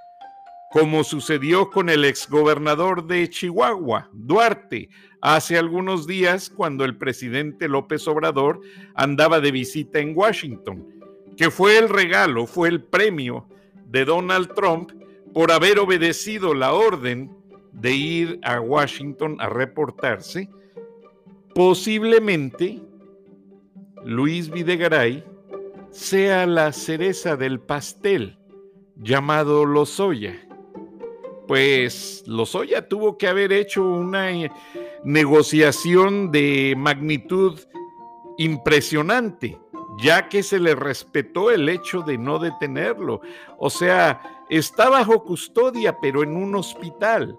como 0.72 1.04
sucedió 1.04 1.70
con 1.70 1.90
el 1.90 2.06
exgobernador 2.06 3.06
de 3.08 3.30
Chihuahua, 3.30 4.10
Duarte, 4.14 4.90
hace 5.22 5.58
algunos 5.58 6.08
días 6.08 6.50
cuando 6.50 6.86
el 6.86 6.98
presidente 6.98 7.68
López 7.68 8.08
Obrador 8.08 8.62
andaba 8.96 9.40
de 9.40 9.52
visita 9.52 10.00
en 10.00 10.14
Washington, 10.16 10.88
que 11.38 11.52
fue 11.52 11.78
el 11.78 11.90
regalo, 11.90 12.48
fue 12.48 12.70
el 12.70 12.84
premio 12.84 13.48
de 13.86 14.06
Donald 14.06 14.54
Trump 14.56 14.92
por 15.34 15.52
haber 15.52 15.80
obedecido 15.80 16.54
la 16.54 16.74
orden 16.74 17.32
de 17.72 17.92
ir 17.94 18.40
a 18.44 18.60
Washington 18.60 19.38
a 19.40 19.50
reportarse, 19.50 20.50
posiblemente 21.54 22.82
Luis 24.04 24.50
Videgaray 24.50 25.24
sea 25.92 26.46
la 26.46 26.72
cereza 26.72 27.36
del 27.36 27.60
pastel 27.60 28.38
llamado 28.96 29.66
Lozoya. 29.66 30.36
Pues 31.48 32.24
Lozoya 32.28 32.88
tuvo 32.88 33.18
que 33.18 33.28
haber 33.28 33.54
hecho 33.54 33.84
una 33.84 34.30
negociación 35.04 36.32
de 36.32 36.74
magnitud 36.78 37.60
impresionante, 38.38 39.58
ya 39.98 40.30
que 40.30 40.44
se 40.44 40.60
le 40.60 40.76
respetó 40.76 41.52
el 41.52 41.70
hecho 41.70 42.02
de 42.02 42.18
no 42.18 42.40
detenerlo. 42.40 43.22
O 43.58 43.70
sea, 43.70 44.22
está 44.50 44.90
bajo 44.90 45.24
custodia, 45.24 45.98
pero 46.02 46.24
en 46.24 46.36
un 46.36 46.56
hospital. 46.56 47.38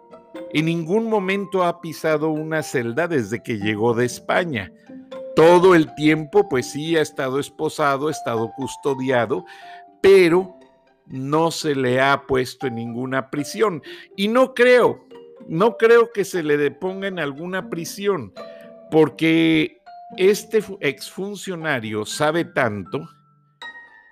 En 0.53 0.67
ningún 0.67 1.09
momento 1.09 1.65
ha 1.65 1.81
pisado 1.81 2.31
una 2.31 2.63
celda 2.63 3.09
desde 3.09 3.43
que 3.43 3.59
llegó 3.59 3.95
de 3.95 4.07
España. 4.07 4.73
Todo 5.37 5.75
el 5.75 5.95
tiempo, 5.95 6.49
pues 6.49 6.71
sí, 6.73 6.97
ha 6.97 7.01
estado 7.01 7.39
esposado, 7.39 8.09
ha 8.09 8.11
estado 8.11 8.51
custodiado, 8.57 9.45
pero 10.01 10.57
no 11.07 11.51
se 11.51 11.75
le 11.75 12.01
ha 12.01 12.27
puesto 12.27 12.67
en 12.67 12.75
ninguna 12.75 13.31
prisión. 13.31 13.83
Y 14.17 14.29
no 14.29 14.55
creo, 14.55 15.07
no 15.47 15.77
creo 15.77 16.11
que 16.13 16.25
se 16.25 16.43
le 16.43 16.57
deponga 16.57 17.09
en 17.09 17.19
alguna 17.19 17.71
prisión, 17.71 18.33
porque 18.91 19.78
este 20.17 20.63
exfuncionario 20.81 22.07
sabe 22.07 22.45
tanto 22.45 23.09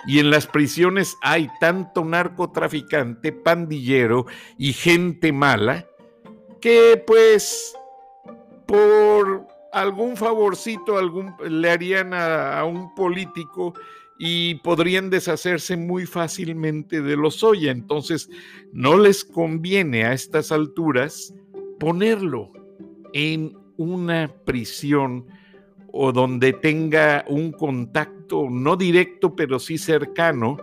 y 0.07 0.21
en 0.21 0.31
las 0.31 0.47
prisiones 0.47 1.17
hay 1.23 1.51
tanto 1.59 2.05
narcotraficante, 2.05 3.33
pandillero 3.33 4.27
y 4.57 4.73
gente 4.73 5.33
mala 5.33 5.87
que 6.61 7.03
pues 7.07 7.75
por 8.67 9.47
algún 9.73 10.17
favorcito 10.17 10.97
algún, 10.97 11.35
le 11.49 11.71
harían 11.71 12.15
a, 12.15 12.65
un 12.65 12.95
político 12.95 13.75
y 14.19 14.57
podrían 14.57 15.11
deshacerse 15.11 15.77
muy 15.77 16.07
fácilmente 16.07 17.03
de 17.03 17.17
los 17.17 17.43
Oya. 17.43 17.71
Entonces, 17.71 18.31
no 18.73 18.97
les 18.97 19.25
conviene 19.25 20.05
a 20.05 20.15
estas 20.15 20.51
alturas 20.51 21.35
ponerlo 21.79 22.53
en 23.13 23.55
una 23.77 24.33
prisión 24.47 25.27
o 25.99 26.13
donde 26.13 26.53
tenga 26.53 27.25
un 27.29 27.53
contacto 27.53 28.49
no 28.51 28.77
directo, 28.77 29.35
pero 29.35 29.59
sí 29.59 29.79
cercano 29.79 30.59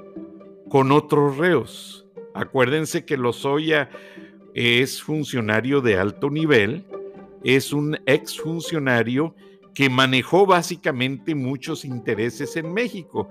con 0.69 0.91
otros 0.91 1.37
reos. 1.37 2.05
Acuérdense 2.33 3.05
que 3.05 3.17
Lozoya 3.17 3.89
es 4.53 5.01
funcionario 5.01 5.81
de 5.81 5.97
alto 5.97 6.29
nivel, 6.29 6.85
es 7.43 7.73
un 7.73 7.97
exfuncionario 8.05 9.35
que 9.73 9.89
manejó 9.89 10.45
básicamente 10.45 11.33
muchos 11.35 11.83
intereses 11.83 12.55
en 12.55 12.71
México. 12.71 13.27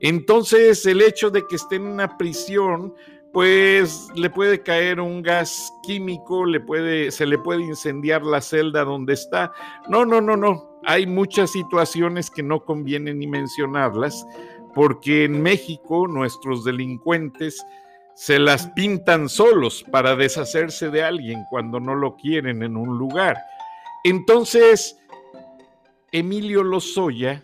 Entonces, 0.00 0.84
el 0.86 1.02
hecho 1.02 1.30
de 1.30 1.46
que 1.46 1.56
esté 1.56 1.76
en 1.76 1.86
una 1.86 2.16
prisión, 2.16 2.94
pues 3.32 4.08
le 4.14 4.30
puede 4.30 4.62
caer 4.62 5.00
un 5.00 5.22
gas 5.22 5.72
químico, 5.82 6.44
le 6.44 6.60
puede, 6.60 7.10
se 7.10 7.26
le 7.26 7.38
puede 7.38 7.62
incendiar 7.62 8.22
la 8.22 8.40
celda 8.40 8.84
donde 8.84 9.12
está. 9.12 9.52
No, 9.88 10.04
no, 10.04 10.20
no, 10.20 10.36
no. 10.36 10.71
Hay 10.84 11.06
muchas 11.06 11.50
situaciones 11.50 12.30
que 12.30 12.42
no 12.42 12.64
conviene 12.64 13.14
ni 13.14 13.26
mencionarlas, 13.26 14.26
porque 14.74 15.24
en 15.24 15.42
México 15.42 16.08
nuestros 16.08 16.64
delincuentes 16.64 17.64
se 18.14 18.38
las 18.38 18.68
pintan 18.68 19.28
solos 19.28 19.84
para 19.90 20.16
deshacerse 20.16 20.90
de 20.90 21.02
alguien 21.02 21.44
cuando 21.50 21.80
no 21.80 21.94
lo 21.94 22.16
quieren 22.16 22.62
en 22.62 22.76
un 22.76 22.98
lugar. 22.98 23.36
Entonces, 24.04 24.98
Emilio 26.10 26.62
Lozoya 26.62 27.42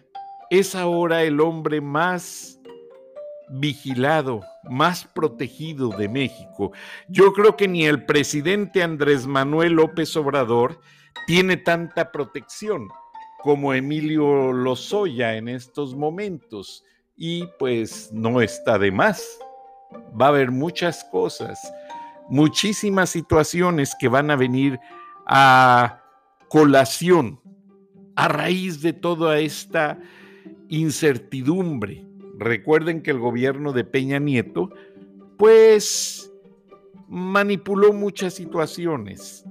es 0.50 0.74
ahora 0.74 1.22
el 1.22 1.40
hombre 1.40 1.80
más 1.80 2.60
vigilado, 3.50 4.42
más 4.64 5.06
protegido 5.06 5.88
de 5.90 6.08
México. 6.08 6.72
Yo 7.08 7.32
creo 7.32 7.56
que 7.56 7.68
ni 7.68 7.86
el 7.86 8.04
presidente 8.04 8.82
Andrés 8.82 9.26
Manuel 9.26 9.74
López 9.74 10.14
Obrador 10.16 10.80
tiene 11.26 11.56
tanta 11.56 12.12
protección 12.12 12.88
como 13.42 13.74
Emilio 13.74 14.52
Lozoya 14.52 15.36
en 15.36 15.48
estos 15.48 15.94
momentos. 15.94 16.84
Y 17.16 17.46
pues 17.58 18.10
no 18.12 18.40
está 18.40 18.78
de 18.78 18.92
más. 18.92 19.26
Va 20.20 20.26
a 20.26 20.28
haber 20.28 20.50
muchas 20.50 21.04
cosas, 21.04 21.58
muchísimas 22.28 23.10
situaciones 23.10 23.94
que 23.98 24.08
van 24.08 24.30
a 24.30 24.36
venir 24.36 24.78
a 25.26 26.02
colación 26.48 27.40
a 28.16 28.28
raíz 28.28 28.82
de 28.82 28.92
toda 28.92 29.38
esta 29.38 29.98
incertidumbre. 30.68 32.04
Recuerden 32.36 33.02
que 33.02 33.12
el 33.12 33.18
gobierno 33.18 33.72
de 33.72 33.84
Peña 33.84 34.18
Nieto, 34.18 34.70
pues, 35.36 36.32
manipuló 37.08 37.92
muchas 37.92 38.34
situaciones, 38.34 39.44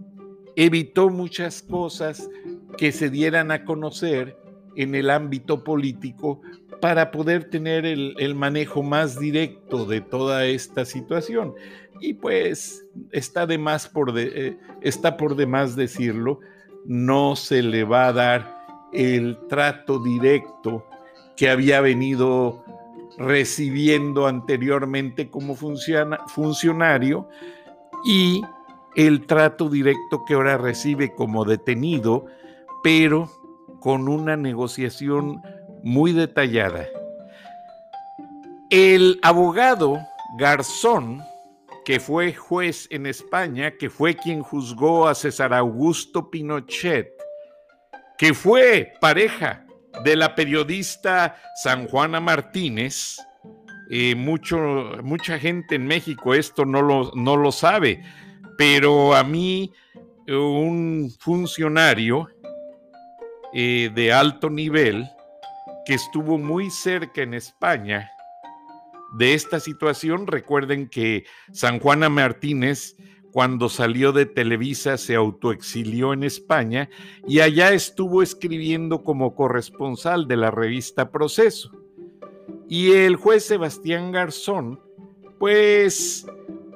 evitó 0.55 1.09
muchas 1.09 1.61
cosas 1.61 2.29
que 2.77 2.91
se 2.91 3.09
dieran 3.09 3.51
a 3.51 3.65
conocer 3.65 4.37
en 4.75 4.95
el 4.95 5.09
ámbito 5.09 5.63
político 5.63 6.41
para 6.79 7.11
poder 7.11 7.49
tener 7.49 7.85
el, 7.85 8.35
manejo 8.35 8.83
más 8.83 9.19
directo 9.19 9.85
de 9.85 10.01
toda 10.01 10.45
esta 10.45 10.85
situación. 10.85 11.55
Y 11.99 12.13
pues 12.13 12.85
está 13.11 13.47
de 13.47 13.57
más 13.57 13.87
por 13.87 14.13
eh, 14.17 14.57
está 14.81 15.17
por 15.17 15.35
demás 15.35 15.75
decirlo, 15.75 16.39
no 16.85 17.35
se 17.35 17.63
le 17.63 17.83
va 17.83 18.07
a 18.07 18.13
dar 18.13 18.57
el 18.93 19.37
trato 19.49 19.99
directo 19.99 20.85
que 21.35 21.49
había 21.49 21.81
venido 21.81 22.63
recibiendo 23.17 24.27
anteriormente 24.27 25.29
como 25.29 25.55
funcionario 25.55 27.27
y 28.05 28.43
el 28.95 29.25
trato 29.25 29.69
directo 29.69 30.23
que 30.25 30.35
ahora 30.35 30.57
recibe 30.57 31.13
como 31.13 31.45
detenido, 31.45 32.25
pero 32.87 33.29
con 33.81 34.07
una 34.07 34.37
negociación 34.37 35.41
muy 35.83 36.13
detallada. 36.13 36.87
El 38.69 39.19
abogado 39.23 39.99
Garzón, 40.37 41.21
que 41.83 41.99
fue 41.99 42.33
juez 42.33 42.87
en 42.89 43.05
España, 43.05 43.71
que 43.77 43.89
fue 43.89 44.15
quien 44.15 44.41
juzgó 44.41 45.05
a 45.05 45.15
César 45.15 45.53
Augusto 45.53 46.31
Pinochet, 46.31 47.09
que 48.17 48.33
fue 48.33 48.93
pareja 49.01 49.65
de 50.05 50.15
la 50.15 50.33
periodista 50.33 51.35
San 51.61 51.89
Juana 51.89 52.21
Martínez, 52.21 53.17
eh, 53.91 54.15
mucha 54.15 55.37
gente 55.39 55.75
en 55.75 55.85
México 55.87 56.33
esto 56.33 56.63
no 56.63 56.81
lo, 56.81 57.11
no 57.15 57.35
lo 57.35 57.51
sabe, 57.51 58.01
pero 58.57 59.13
a 59.13 59.25
mí 59.25 59.73
un 60.35 61.13
funcionario 61.19 62.29
eh, 63.53 63.89
de 63.93 64.13
alto 64.13 64.49
nivel 64.49 65.09
que 65.85 65.93
estuvo 65.93 66.37
muy 66.37 66.69
cerca 66.69 67.21
en 67.21 67.33
España 67.33 68.11
de 69.13 69.33
esta 69.33 69.59
situación, 69.59 70.27
recuerden 70.27 70.89
que 70.89 71.25
San 71.51 71.79
Juana 71.79 72.09
Martínez 72.09 72.95
cuando 73.31 73.69
salió 73.69 74.11
de 74.11 74.25
Televisa 74.25 74.97
se 74.97 75.15
autoexilió 75.15 76.13
en 76.13 76.23
España 76.23 76.89
y 77.27 77.39
allá 77.39 77.71
estuvo 77.71 78.23
escribiendo 78.23 79.03
como 79.03 79.35
corresponsal 79.35 80.27
de 80.27 80.37
la 80.37 80.49
revista 80.49 81.11
Proceso. 81.11 81.71
Y 82.67 82.93
el 82.93 83.15
juez 83.15 83.45
Sebastián 83.45 84.11
Garzón, 84.11 84.79
pues 85.39 86.25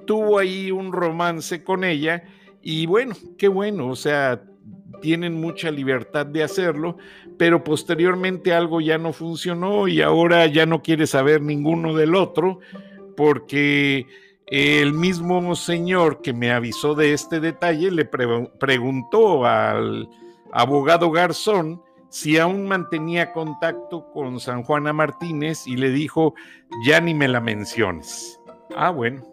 tuvo 0.05 0.37
ahí 0.37 0.71
un 0.71 0.91
romance 0.91 1.63
con 1.63 1.83
ella 1.83 2.23
y 2.61 2.85
bueno, 2.85 3.15
qué 3.37 3.47
bueno, 3.47 3.87
o 3.87 3.95
sea, 3.95 4.43
tienen 5.01 5.33
mucha 5.33 5.71
libertad 5.71 6.25
de 6.25 6.43
hacerlo, 6.43 6.97
pero 7.37 7.63
posteriormente 7.63 8.53
algo 8.53 8.79
ya 8.79 8.97
no 8.97 9.11
funcionó 9.13 9.87
y 9.87 10.01
ahora 10.01 10.45
ya 10.47 10.65
no 10.65 10.81
quiere 10.81 11.07
saber 11.07 11.41
ninguno 11.41 11.93
del 11.95 12.15
otro 12.15 12.59
porque 13.17 14.07
el 14.47 14.93
mismo 14.93 15.55
señor 15.55 16.21
que 16.21 16.33
me 16.33 16.51
avisó 16.51 16.95
de 16.95 17.13
este 17.13 17.39
detalle 17.39 17.91
le 17.91 18.05
preguntó 18.05 19.45
al 19.45 20.09
abogado 20.51 21.11
Garzón 21.11 21.81
si 22.09 22.37
aún 22.37 22.67
mantenía 22.67 23.31
contacto 23.31 24.11
con 24.11 24.39
San 24.41 24.63
Juana 24.63 24.91
Martínez 24.91 25.65
y 25.65 25.77
le 25.77 25.89
dijo, 25.91 26.35
ya 26.85 26.99
ni 26.99 27.13
me 27.13 27.29
la 27.29 27.39
menciones. 27.39 28.37
Ah, 28.75 28.89
bueno, 28.89 29.23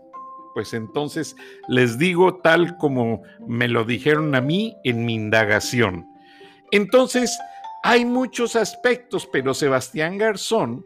pues 0.59 0.75
entonces 0.75 1.37
les 1.69 1.99
digo 1.99 2.39
tal 2.39 2.77
como 2.79 3.23
me 3.47 3.69
lo 3.69 3.85
dijeron 3.85 4.35
a 4.35 4.41
mí 4.41 4.77
en 4.83 5.05
mi 5.05 5.15
indagación. 5.15 6.05
Entonces, 6.73 7.39
hay 7.85 8.05
muchos 8.05 8.57
aspectos, 8.57 9.29
pero 9.33 9.55
Sebastián 9.55 10.19
Garzón 10.19 10.85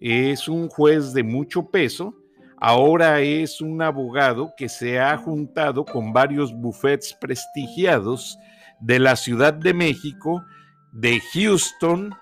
es 0.00 0.48
un 0.48 0.68
juez 0.68 1.12
de 1.12 1.22
mucho 1.22 1.70
peso 1.70 2.16
ahora 2.56 3.20
es 3.20 3.60
un 3.60 3.80
abogado 3.80 4.52
que 4.56 4.68
se 4.68 4.98
ha 4.98 5.16
juntado 5.16 5.84
con 5.84 6.12
varios 6.12 6.52
bufetes 6.52 7.16
prestigiados 7.20 8.36
de 8.80 8.98
la 8.98 9.14
Ciudad 9.14 9.54
de 9.54 9.72
México, 9.72 10.44
de 10.90 11.20
Houston 11.32 12.12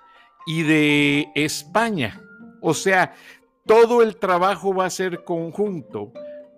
y 0.47 0.65
de 0.65 1.29
España. 1.35 2.21
O 2.61 2.75
sea, 2.75 3.15
todo 3.65 4.03
el 4.03 4.17
trabajo 4.17 4.75
va 4.75 4.85
a 4.85 4.91
ser 4.91 5.25
conjunto 5.25 6.13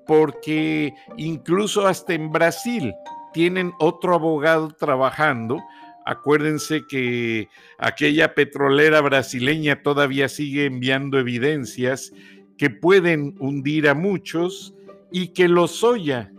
porque 0.07 0.95
incluso 1.17 1.87
hasta 1.87 2.15
en 2.15 2.31
Brasil 2.31 2.95
tienen 3.33 3.73
otro 3.79 4.15
abogado 4.15 4.69
trabajando. 4.69 5.63
Acuérdense 6.05 6.87
que 6.89 7.49
aquella 7.79 8.35
petrolera 8.35 9.01
brasileña 9.01 9.83
todavía 9.83 10.29
sigue 10.29 10.67
enviando 10.67 11.19
evidencias 11.19 12.13
que 12.57 12.71
pueden 12.71 13.35
hundir 13.41 13.89
a 13.89 13.95
muchos 13.95 14.75
y 15.11 15.29
que 15.29 15.49
Lozoya 15.49 16.33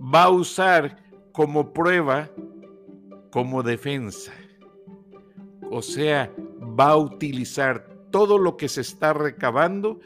va 0.00 0.24
a 0.24 0.30
usar 0.30 0.96
como 1.32 1.72
prueba, 1.72 2.30
como 3.30 3.62
defensa. 3.62 4.32
O 5.70 5.80
sea, 5.80 6.30
va 6.78 6.90
a 6.90 6.96
utilizar 6.96 7.88
todo 8.10 8.36
lo 8.36 8.56
que 8.56 8.68
se 8.68 8.82
está 8.82 9.14
recabando 9.14 10.00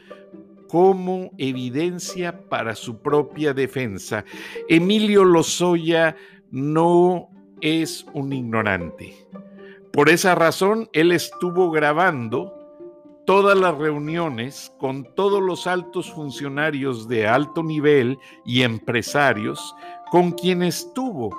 como 0.67 1.31
evidencia 1.37 2.47
para 2.49 2.75
su 2.75 3.01
propia 3.01 3.53
defensa. 3.53 4.25
Emilio 4.67 5.23
Lozoya 5.23 6.15
no 6.51 7.29
es 7.61 8.05
un 8.13 8.33
ignorante. 8.33 9.15
Por 9.91 10.09
esa 10.09 10.35
razón, 10.35 10.89
él 10.93 11.11
estuvo 11.11 11.71
grabando 11.71 12.53
todas 13.25 13.57
las 13.57 13.77
reuniones 13.77 14.73
con 14.77 15.13
todos 15.15 15.41
los 15.41 15.67
altos 15.67 16.11
funcionarios 16.11 17.07
de 17.07 17.27
alto 17.27 17.61
nivel 17.63 18.19
y 18.45 18.61
empresarios 18.61 19.75
con 20.11 20.31
quienes 20.31 20.93
tuvo 20.93 21.35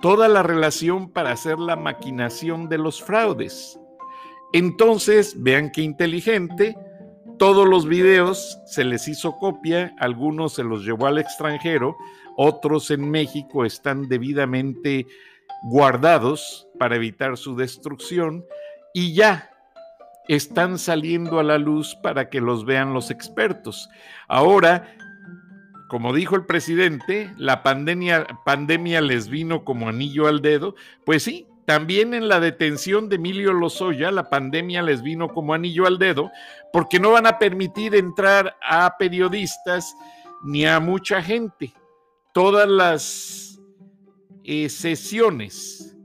toda 0.00 0.28
la 0.28 0.42
relación 0.42 1.10
para 1.10 1.32
hacer 1.32 1.58
la 1.58 1.76
maquinación 1.76 2.68
de 2.68 2.78
los 2.78 3.02
fraudes. 3.02 3.78
Entonces, 4.52 5.34
vean 5.42 5.70
qué 5.70 5.82
inteligente, 5.82 6.76
todos 7.40 7.66
los 7.66 7.88
videos 7.88 8.58
se 8.66 8.84
les 8.84 9.08
hizo 9.08 9.38
copia, 9.38 9.94
algunos 9.98 10.52
se 10.52 10.62
los 10.62 10.84
llevó 10.84 11.06
al 11.06 11.16
extranjero, 11.16 11.96
otros 12.36 12.90
en 12.90 13.10
México 13.10 13.64
están 13.64 14.10
debidamente 14.10 15.06
guardados 15.62 16.68
para 16.78 16.96
evitar 16.96 17.38
su 17.38 17.56
destrucción 17.56 18.44
y 18.92 19.14
ya 19.14 19.48
están 20.28 20.78
saliendo 20.78 21.40
a 21.40 21.42
la 21.42 21.56
luz 21.56 21.96
para 22.02 22.28
que 22.28 22.42
los 22.42 22.66
vean 22.66 22.92
los 22.92 23.10
expertos. 23.10 23.88
Ahora, 24.28 24.94
como 25.88 26.12
dijo 26.12 26.36
el 26.36 26.44
presidente, 26.44 27.32
la 27.38 27.62
pandemia, 27.62 29.00
les 29.00 29.28
vino 29.30 29.64
como 29.64 29.88
anillo 29.88 30.28
al 30.28 30.42
dedo. 30.42 30.74
Pues 31.06 31.22
sí, 31.22 31.46
también 31.70 32.14
en 32.14 32.26
la 32.26 32.40
detención 32.40 33.08
de 33.08 33.14
Emilio 33.14 33.52
Lozoya, 33.52 34.10
la 34.10 34.28
pandemia 34.28 34.82
les 34.82 35.04
vino 35.04 35.28
como 35.28 35.54
anillo 35.54 35.86
al 35.86 35.98
dedo, 35.98 36.32
porque 36.72 36.98
no 36.98 37.12
van 37.12 37.28
a 37.28 37.38
permitir 37.38 37.94
entrar 37.94 38.56
a 38.60 38.96
periodistas 38.98 39.94
ni 40.42 40.66
a 40.66 40.80
mucha 40.80 41.22
gente. 41.22 41.72
Todas 42.34 42.68
las 42.68 43.60
eh, 44.42 44.68
sesiones 44.68 45.96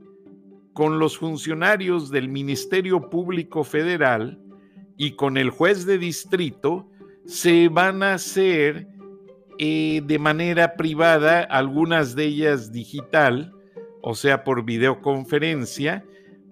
con 0.72 1.00
los 1.00 1.18
funcionarios 1.18 2.12
del 2.12 2.28
Ministerio 2.28 3.10
Público 3.10 3.64
Federal 3.64 4.40
y 4.96 5.16
con 5.16 5.36
el 5.36 5.50
juez 5.50 5.84
de 5.84 5.98
distrito 5.98 6.88
se 7.24 7.68
van 7.68 8.04
a 8.04 8.14
hacer 8.14 8.86
eh, 9.58 10.00
de 10.04 10.18
manera 10.20 10.76
privada, 10.76 11.40
algunas 11.40 12.14
de 12.14 12.26
ellas 12.26 12.70
digital, 12.70 13.52
o 14.08 14.14
sea, 14.14 14.44
por 14.44 14.64
videoconferencia, 14.64 16.04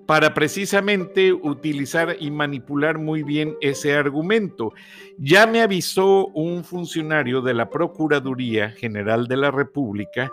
para 0.07 0.35
precisamente 0.35 1.33
utilizar 1.33 2.17
y 2.19 2.33
manipular 2.33 2.99
muy 2.99 3.23
bien 3.23 3.55
ese 3.61 3.95
argumento. 3.95 4.73
Ya 5.19 5.47
me 5.47 5.63
avisó 5.63 6.27
un 6.35 6.65
funcionario 6.65 7.43
de 7.43 7.55
la 7.55 7.71
Procuraduría 7.71 8.71
General 8.71 9.29
de 9.29 9.37
la 9.37 9.53
República 9.53 10.33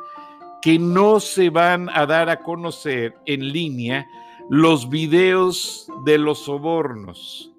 que 0.63 0.79
no 0.79 1.19
se 1.19 1.51
van 1.51 1.89
a 1.93 2.07
dar 2.07 2.27
a 2.27 2.39
conocer 2.39 3.13
en 3.27 3.53
línea 3.53 4.07
los 4.49 4.89
videos 4.89 5.87
de 6.03 6.17
los 6.17 6.45
sobornos 6.45 7.51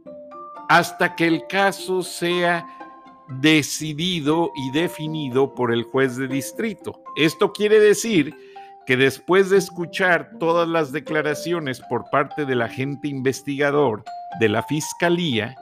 hasta 0.69 1.15
que 1.15 1.29
el 1.29 1.47
caso 1.47 2.03
sea 2.03 2.67
decidido 3.41 4.51
y 4.57 4.73
definido 4.73 5.55
por 5.55 5.73
el 5.73 5.85
juez 5.85 6.17
de 6.17 6.27
distrito. 6.27 7.01
Esto 7.15 7.53
quiere 7.53 7.79
decir 7.79 8.52
que 8.87 8.97
después 8.97 9.51
de 9.51 9.59
escuchar 9.59 10.33
todas 10.39 10.69
las 10.69 10.93
declaraciones 10.93 11.81
por 11.81 12.11
parte 12.11 12.45
del 12.45 12.63
agente 12.63 13.09
investigador 13.09 14.05
de 14.41 14.49
la 14.49 14.63
fiscalía 14.63 15.55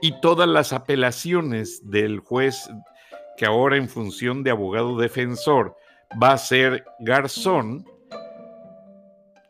y 0.00 0.20
todas 0.20 0.48
las 0.48 0.72
apelaciones 0.72 1.88
del 1.90 2.20
juez 2.20 2.70
que 3.36 3.46
ahora 3.46 3.76
en 3.76 3.88
función 3.88 4.42
de 4.42 4.50
abogado 4.50 4.96
defensor 4.96 5.76
va 6.22 6.32
a 6.32 6.38
ser 6.38 6.84
Garzón, 7.00 7.84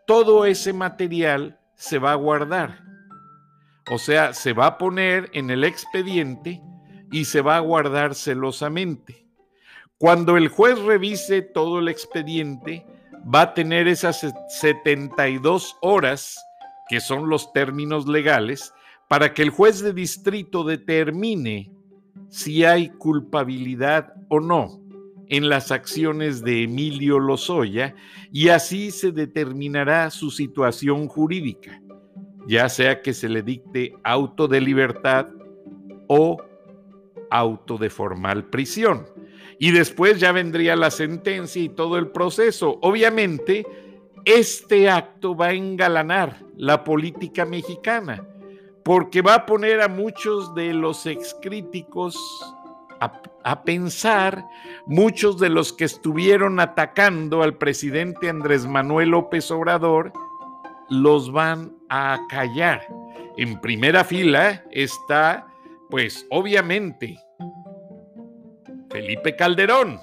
todo 0.06 0.44
ese 0.44 0.72
material 0.72 1.58
se 1.74 1.98
va 1.98 2.12
a 2.12 2.16
guardar. 2.16 2.80
O 3.90 3.98
sea, 3.98 4.32
se 4.32 4.52
va 4.52 4.66
a 4.66 4.78
poner 4.78 5.30
en 5.32 5.50
el 5.50 5.64
expediente 5.64 6.62
y 7.10 7.24
se 7.24 7.40
va 7.40 7.56
a 7.56 7.60
guardar 7.60 8.14
celosamente. 8.14 9.26
Cuando 9.98 10.36
el 10.36 10.48
juez 10.48 10.78
revise 10.80 11.42
todo 11.42 11.78
el 11.78 11.88
expediente, 11.88 12.86
va 13.22 13.42
a 13.42 13.54
tener 13.54 13.88
esas 13.88 14.26
72 14.60 15.76
horas, 15.80 16.38
que 16.88 17.00
son 17.00 17.28
los 17.28 17.52
términos 17.52 18.06
legales, 18.06 18.72
para 19.08 19.34
que 19.34 19.42
el 19.42 19.50
juez 19.50 19.80
de 19.80 19.92
distrito 19.92 20.64
determine 20.64 21.70
si 22.28 22.64
hay 22.64 22.88
culpabilidad 22.88 24.14
o 24.28 24.40
no 24.40 24.80
en 25.28 25.48
las 25.48 25.70
acciones 25.70 26.42
de 26.42 26.64
Emilio 26.64 27.18
Lozoya 27.18 27.94
y 28.32 28.48
así 28.48 28.90
se 28.90 29.12
determinará 29.12 30.10
su 30.10 30.30
situación 30.30 31.08
jurídica. 31.08 31.80
ya 32.48 32.68
sea 32.68 33.02
que 33.02 33.14
se 33.14 33.28
le 33.28 33.42
dicte 33.42 33.94
auto 34.02 34.48
de 34.48 34.60
libertad 34.60 35.28
o 36.08 36.42
auto 37.30 37.78
de 37.78 37.88
formal 37.88 38.50
prisión. 38.50 39.06
Y 39.62 39.70
después 39.70 40.18
ya 40.18 40.32
vendría 40.32 40.74
la 40.74 40.90
sentencia 40.90 41.62
y 41.62 41.68
todo 41.68 41.96
el 41.96 42.08
proceso. 42.08 42.80
Obviamente, 42.82 43.64
este 44.24 44.90
acto 44.90 45.36
va 45.36 45.46
a 45.46 45.52
engalanar 45.52 46.40
la 46.56 46.82
política 46.82 47.44
mexicana, 47.46 48.26
porque 48.82 49.22
va 49.22 49.34
a 49.36 49.46
poner 49.46 49.80
a 49.80 49.86
muchos 49.86 50.52
de 50.56 50.74
los 50.74 51.06
excríticos 51.06 52.18
a, 52.98 53.22
a, 53.44 53.62
pensar, 53.62 54.44
muchos 54.86 55.38
de 55.38 55.48
los 55.48 55.72
que 55.72 55.84
estuvieron 55.84 56.58
atacando 56.58 57.44
al 57.44 57.56
presidente 57.56 58.28
Andrés 58.28 58.66
Manuel 58.66 59.10
López 59.10 59.48
Obrador, 59.52 60.12
los 60.90 61.30
van 61.30 61.72
a 61.88 62.18
callar. 62.28 62.84
En 63.36 63.60
primera 63.60 64.02
fila 64.02 64.64
está, 64.72 65.46
pues 65.88 66.26
obviamente, 66.30 67.16
Felipe 68.92 69.34
Calderón, 69.34 70.00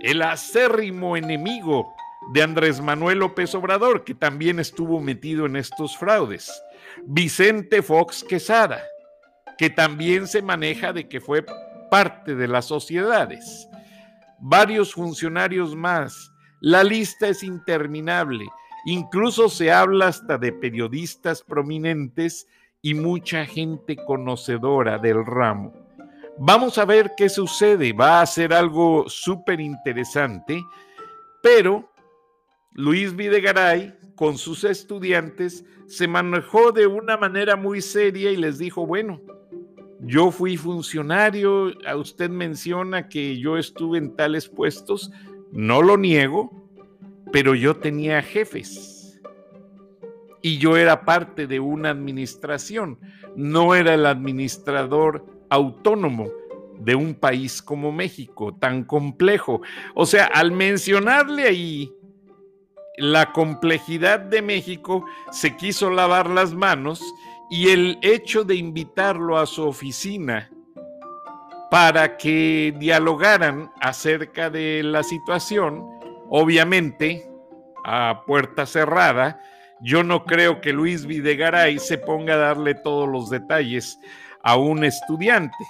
el 0.00 0.22
acérrimo 0.22 1.14
enemigo 1.14 1.94
de 2.32 2.42
Andrés 2.42 2.80
Manuel 2.80 3.18
López 3.18 3.54
Obrador, 3.54 4.02
que 4.02 4.14
también 4.14 4.58
estuvo 4.58 4.98
metido 4.98 5.44
en 5.44 5.56
estos 5.56 5.98
fraudes. 5.98 6.50
Vicente 7.04 7.82
Fox 7.82 8.24
Quesada, 8.24 8.82
que 9.58 9.68
también 9.68 10.26
se 10.26 10.40
maneja 10.40 10.94
de 10.94 11.06
que 11.06 11.20
fue 11.20 11.44
parte 11.90 12.34
de 12.34 12.48
las 12.48 12.64
sociedades. 12.64 13.68
Varios 14.40 14.94
funcionarios 14.94 15.76
más. 15.76 16.32
La 16.60 16.82
lista 16.82 17.28
es 17.28 17.42
interminable. 17.42 18.46
Incluso 18.86 19.50
se 19.50 19.70
habla 19.70 20.08
hasta 20.08 20.38
de 20.38 20.50
periodistas 20.50 21.42
prominentes 21.42 22.46
y 22.80 22.94
mucha 22.94 23.44
gente 23.44 23.96
conocedora 23.96 24.96
del 24.96 25.26
ramo. 25.26 25.83
Vamos 26.38 26.78
a 26.78 26.84
ver 26.84 27.12
qué 27.16 27.28
sucede. 27.28 27.92
Va 27.92 28.20
a 28.20 28.26
ser 28.26 28.52
algo 28.52 29.08
súper 29.08 29.60
interesante, 29.60 30.62
pero 31.42 31.88
Luis 32.72 33.14
Videgaray 33.14 33.94
con 34.16 34.36
sus 34.36 34.64
estudiantes 34.64 35.64
se 35.86 36.08
manejó 36.08 36.72
de 36.72 36.86
una 36.86 37.16
manera 37.16 37.56
muy 37.56 37.80
seria 37.80 38.32
y 38.32 38.36
les 38.36 38.58
dijo, 38.58 38.86
bueno, 38.86 39.20
yo 40.00 40.30
fui 40.30 40.56
funcionario, 40.56 41.72
a 41.86 41.96
usted 41.96 42.30
menciona 42.30 43.08
que 43.08 43.38
yo 43.38 43.56
estuve 43.56 43.98
en 43.98 44.16
tales 44.16 44.48
puestos, 44.48 45.10
no 45.52 45.82
lo 45.82 45.96
niego, 45.96 46.50
pero 47.32 47.54
yo 47.54 47.76
tenía 47.76 48.22
jefes 48.22 49.20
y 50.42 50.58
yo 50.58 50.76
era 50.76 51.04
parte 51.04 51.46
de 51.46 51.60
una 51.60 51.90
administración, 51.90 52.98
no 53.36 53.74
era 53.74 53.94
el 53.94 54.04
administrador 54.04 55.24
autónomo 55.54 56.28
de 56.78 56.94
un 56.94 57.14
país 57.14 57.62
como 57.62 57.92
México, 57.92 58.54
tan 58.54 58.84
complejo. 58.84 59.62
O 59.94 60.06
sea, 60.06 60.26
al 60.26 60.52
mencionarle 60.52 61.44
ahí 61.44 61.92
la 62.96 63.32
complejidad 63.32 64.20
de 64.20 64.42
México, 64.42 65.04
se 65.32 65.56
quiso 65.56 65.90
lavar 65.90 66.30
las 66.30 66.54
manos 66.54 67.02
y 67.50 67.70
el 67.70 67.98
hecho 68.02 68.44
de 68.44 68.56
invitarlo 68.56 69.38
a 69.38 69.46
su 69.46 69.64
oficina 69.66 70.50
para 71.70 72.16
que 72.16 72.74
dialogaran 72.78 73.72
acerca 73.80 74.48
de 74.48 74.82
la 74.84 75.02
situación, 75.02 75.84
obviamente 76.28 77.26
a 77.84 78.22
puerta 78.26 78.64
cerrada, 78.64 79.40
yo 79.80 80.04
no 80.04 80.24
creo 80.24 80.60
que 80.60 80.72
Luis 80.72 81.04
Videgaray 81.04 81.78
se 81.78 81.98
ponga 81.98 82.34
a 82.34 82.38
darle 82.38 82.74
todos 82.74 83.08
los 83.08 83.28
detalles 83.28 83.98
a 84.44 84.56
un 84.56 84.84
estudiante. 84.84 85.64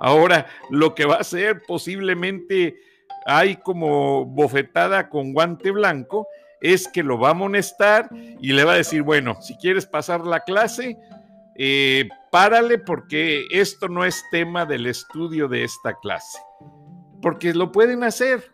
Ahora, 0.00 0.46
lo 0.70 0.94
que 0.94 1.06
va 1.06 1.16
a 1.16 1.20
hacer 1.20 1.62
posiblemente 1.66 2.76
hay 3.26 3.56
como 3.56 4.24
bofetada 4.24 5.08
con 5.08 5.32
guante 5.32 5.70
blanco, 5.70 6.26
es 6.60 6.88
que 6.88 7.02
lo 7.02 7.18
va 7.18 7.28
a 7.28 7.32
amonestar 7.32 8.08
y 8.40 8.52
le 8.52 8.64
va 8.64 8.72
a 8.72 8.76
decir, 8.76 9.02
bueno, 9.02 9.40
si 9.40 9.56
quieres 9.56 9.86
pasar 9.86 10.24
la 10.24 10.40
clase, 10.40 10.96
eh, 11.56 12.08
párale 12.30 12.78
porque 12.78 13.46
esto 13.50 13.88
no 13.88 14.04
es 14.04 14.24
tema 14.30 14.64
del 14.64 14.86
estudio 14.86 15.48
de 15.48 15.64
esta 15.64 15.94
clase. 15.98 16.38
Porque 17.20 17.52
lo 17.54 17.72
pueden 17.72 18.02
hacer. 18.02 18.52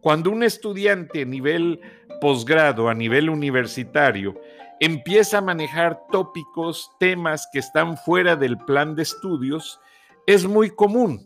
Cuando 0.00 0.30
un 0.30 0.42
estudiante 0.42 1.22
a 1.22 1.26
nivel 1.26 1.80
posgrado, 2.20 2.88
a 2.88 2.94
nivel 2.94 3.30
universitario, 3.30 4.34
empieza 4.82 5.38
a 5.38 5.42
manejar 5.42 6.08
tópicos, 6.10 6.90
temas 6.98 7.48
que 7.52 7.60
están 7.60 7.96
fuera 7.96 8.34
del 8.34 8.58
plan 8.58 8.96
de 8.96 9.04
estudios, 9.04 9.80
es 10.26 10.44
muy 10.44 10.70
común, 10.70 11.24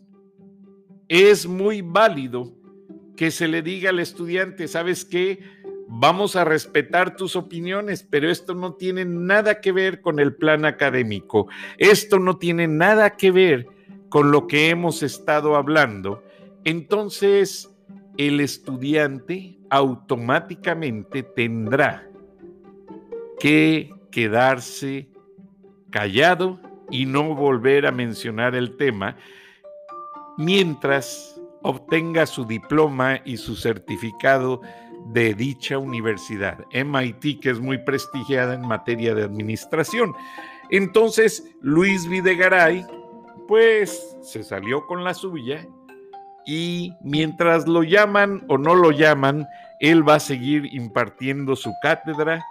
es 1.07 1.47
muy 1.47 1.81
válido 1.81 2.53
que 3.15 3.31
se 3.31 3.47
le 3.47 3.63
diga 3.63 3.89
al 3.89 3.97
estudiante, 3.97 4.67
¿sabes 4.67 5.03
qué? 5.03 5.39
Vamos 5.87 6.35
a 6.35 6.45
respetar 6.45 7.15
tus 7.15 7.35
opiniones, 7.35 8.07
pero 8.07 8.29
esto 8.29 8.53
no 8.53 8.75
tiene 8.75 9.05
nada 9.05 9.59
que 9.59 9.71
ver 9.71 10.01
con 10.01 10.19
el 10.19 10.35
plan 10.35 10.63
académico, 10.63 11.47
esto 11.79 12.19
no 12.19 12.37
tiene 12.37 12.67
nada 12.67 13.15
que 13.15 13.31
ver 13.31 13.65
con 14.09 14.29
lo 14.29 14.45
que 14.45 14.69
hemos 14.69 15.01
estado 15.01 15.55
hablando. 15.55 16.23
Entonces, 16.63 17.75
el 18.17 18.39
estudiante 18.39 19.57
automáticamente 19.71 21.23
tendrá 21.23 22.06
que 23.39 23.93
quedarse 24.11 25.09
callado 25.91 26.59
y 26.89 27.05
no 27.05 27.35
volver 27.35 27.85
a 27.85 27.91
mencionar 27.91 28.55
el 28.55 28.77
tema 28.77 29.17
mientras 30.37 31.39
obtenga 31.63 32.25
su 32.25 32.45
diploma 32.45 33.19
y 33.25 33.37
su 33.37 33.55
certificado 33.55 34.61
de 35.07 35.33
dicha 35.33 35.77
universidad, 35.77 36.59
MIT, 36.73 37.39
que 37.41 37.49
es 37.49 37.59
muy 37.59 37.77
prestigiada 37.77 38.55
en 38.55 38.67
materia 38.67 39.15
de 39.15 39.23
administración. 39.23 40.13
Entonces, 40.69 41.43
Luis 41.61 42.07
Videgaray, 42.07 42.85
pues 43.47 44.17
se 44.21 44.43
salió 44.43 44.85
con 44.85 45.03
la 45.03 45.13
suya 45.13 45.65
y 46.45 46.93
mientras 47.01 47.67
lo 47.67 47.83
llaman 47.83 48.43
o 48.47 48.57
no 48.57 48.75
lo 48.75 48.91
llaman, 48.91 49.47
él 49.79 50.07
va 50.07 50.15
a 50.15 50.19
seguir 50.19 50.73
impartiendo 50.73 51.55
su 51.55 51.71
cátedra 51.81 52.43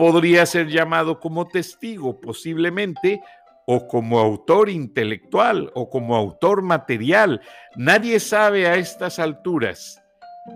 podría 0.00 0.46
ser 0.46 0.68
llamado 0.68 1.20
como 1.20 1.46
testigo 1.46 2.22
posiblemente 2.22 3.20
o 3.66 3.86
como 3.86 4.18
autor 4.18 4.70
intelectual 4.70 5.70
o 5.74 5.90
como 5.90 6.16
autor 6.16 6.62
material. 6.62 7.42
Nadie 7.76 8.18
sabe 8.18 8.66
a 8.66 8.76
estas 8.76 9.18
alturas 9.18 10.02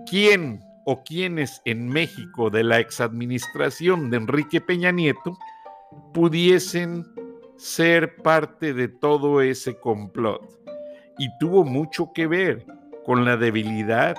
quién 0.09 0.63
o 0.85 1.03
quiénes 1.03 1.61
en 1.65 1.87
México 1.87 2.49
de 2.49 2.63
la 2.63 2.79
exadministración 2.79 4.09
de 4.09 4.17
Enrique 4.17 4.61
Peña 4.61 4.89
Nieto 4.89 5.37
pudiesen 6.11 7.05
ser 7.55 8.15
parte 8.23 8.73
de 8.73 8.87
todo 8.87 9.41
ese 9.41 9.79
complot. 9.79 10.41
Y 11.19 11.29
tuvo 11.37 11.63
mucho 11.63 12.11
que 12.15 12.25
ver 12.25 12.65
con 13.05 13.25
la 13.25 13.37
debilidad 13.37 14.15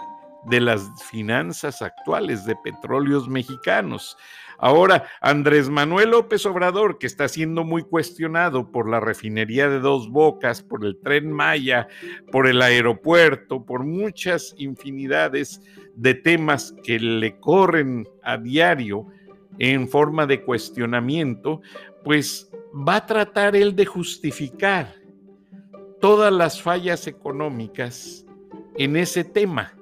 de 0.48 0.60
las 0.60 1.02
finanzas 1.10 1.82
actuales 1.82 2.44
de 2.46 2.56
petróleos 2.56 3.28
mexicanos. 3.28 4.16
Ahora, 4.58 5.06
Andrés 5.20 5.68
Manuel 5.68 6.10
López 6.10 6.46
Obrador, 6.46 6.98
que 6.98 7.06
está 7.06 7.28
siendo 7.28 7.64
muy 7.64 7.82
cuestionado 7.82 8.70
por 8.70 8.88
la 8.88 9.00
refinería 9.00 9.68
de 9.68 9.80
dos 9.80 10.08
bocas, 10.08 10.62
por 10.62 10.84
el 10.84 10.98
tren 10.98 11.30
Maya, 11.30 11.88
por 12.32 12.46
el 12.46 12.62
aeropuerto, 12.62 13.66
por 13.66 13.84
muchas 13.84 14.54
infinidades 14.56 15.60
de 15.94 16.14
temas 16.14 16.74
que 16.82 16.98
le 16.98 17.38
corren 17.38 18.08
a 18.22 18.38
diario 18.38 19.06
en 19.58 19.88
forma 19.88 20.26
de 20.26 20.42
cuestionamiento, 20.42 21.60
pues 22.02 22.50
va 22.72 22.96
a 22.96 23.06
tratar 23.06 23.56
él 23.56 23.74
de 23.74 23.84
justificar 23.84 24.94
todas 26.00 26.32
las 26.32 26.60
fallas 26.62 27.06
económicas 27.06 28.26
en 28.76 28.96
ese 28.96 29.24
tema 29.24 29.76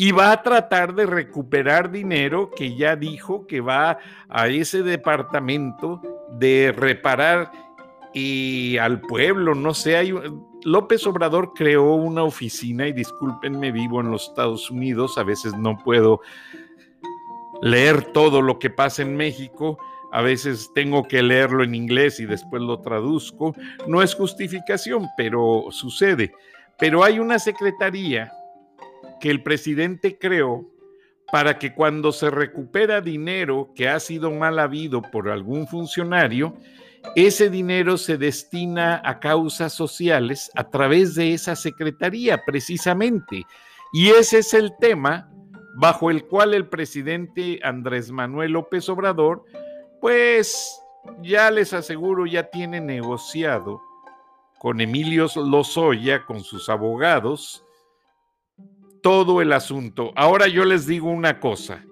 y 0.00 0.12
va 0.12 0.30
a 0.30 0.42
tratar 0.44 0.94
de 0.94 1.06
recuperar 1.06 1.90
dinero 1.90 2.52
que 2.52 2.76
ya 2.76 2.94
dijo 2.94 3.48
que 3.48 3.60
va 3.60 3.98
a 4.28 4.46
ese 4.46 4.84
departamento 4.84 6.00
de 6.30 6.72
reparar 6.72 7.50
y 8.14 8.78
al 8.78 9.00
pueblo, 9.00 9.56
no 9.56 9.74
sé, 9.74 9.96
hay, 9.96 10.14
López 10.62 11.04
Obrador 11.04 11.52
creó 11.52 11.94
una 11.94 12.22
oficina 12.22 12.86
y 12.86 12.92
discúlpenme, 12.92 13.72
vivo 13.72 14.00
en 14.00 14.12
los 14.12 14.28
Estados 14.28 14.70
Unidos, 14.70 15.18
a 15.18 15.24
veces 15.24 15.54
no 15.54 15.76
puedo 15.78 16.20
leer 17.60 18.12
todo 18.12 18.40
lo 18.40 18.60
que 18.60 18.70
pasa 18.70 19.02
en 19.02 19.16
México, 19.16 19.78
a 20.12 20.22
veces 20.22 20.70
tengo 20.76 21.08
que 21.08 21.22
leerlo 21.22 21.64
en 21.64 21.74
inglés 21.74 22.20
y 22.20 22.24
después 22.24 22.62
lo 22.62 22.80
traduzco, 22.80 23.52
no 23.88 24.00
es 24.00 24.14
justificación, 24.14 25.08
pero 25.16 25.66
sucede. 25.70 26.32
Pero 26.78 27.02
hay 27.02 27.18
una 27.18 27.40
secretaría 27.40 28.32
que 29.20 29.30
el 29.30 29.42
presidente 29.42 30.18
creó 30.18 30.66
para 31.30 31.58
que 31.58 31.74
cuando 31.74 32.12
se 32.12 32.30
recupera 32.30 33.00
dinero 33.00 33.72
que 33.74 33.88
ha 33.88 34.00
sido 34.00 34.30
mal 34.30 34.58
habido 34.58 35.02
por 35.02 35.28
algún 35.28 35.66
funcionario, 35.66 36.54
ese 37.14 37.50
dinero 37.50 37.96
se 37.96 38.16
destina 38.16 39.00
a 39.04 39.20
causas 39.20 39.72
sociales 39.72 40.50
a 40.54 40.68
través 40.68 41.14
de 41.14 41.34
esa 41.34 41.54
secretaría, 41.54 42.44
precisamente. 42.44 43.44
Y 43.92 44.08
ese 44.08 44.38
es 44.38 44.54
el 44.54 44.72
tema 44.80 45.30
bajo 45.76 46.10
el 46.10 46.24
cual 46.24 46.54
el 46.54 46.66
presidente 46.66 47.60
Andrés 47.62 48.10
Manuel 48.10 48.52
López 48.52 48.88
Obrador, 48.88 49.44
pues 50.00 50.80
ya 51.22 51.50
les 51.50 51.72
aseguro, 51.72 52.26
ya 52.26 52.44
tiene 52.44 52.80
negociado 52.80 53.80
con 54.58 54.80
Emilio 54.80 55.28
Lozoya, 55.36 56.24
con 56.26 56.40
sus 56.40 56.68
abogados, 56.68 57.64
todo 59.02 59.40
el 59.40 59.52
asunto. 59.52 60.12
Ahora 60.16 60.48
yo 60.48 60.64
les 60.64 60.86
digo 60.86 61.10
una 61.10 61.40
cosa. 61.40 61.84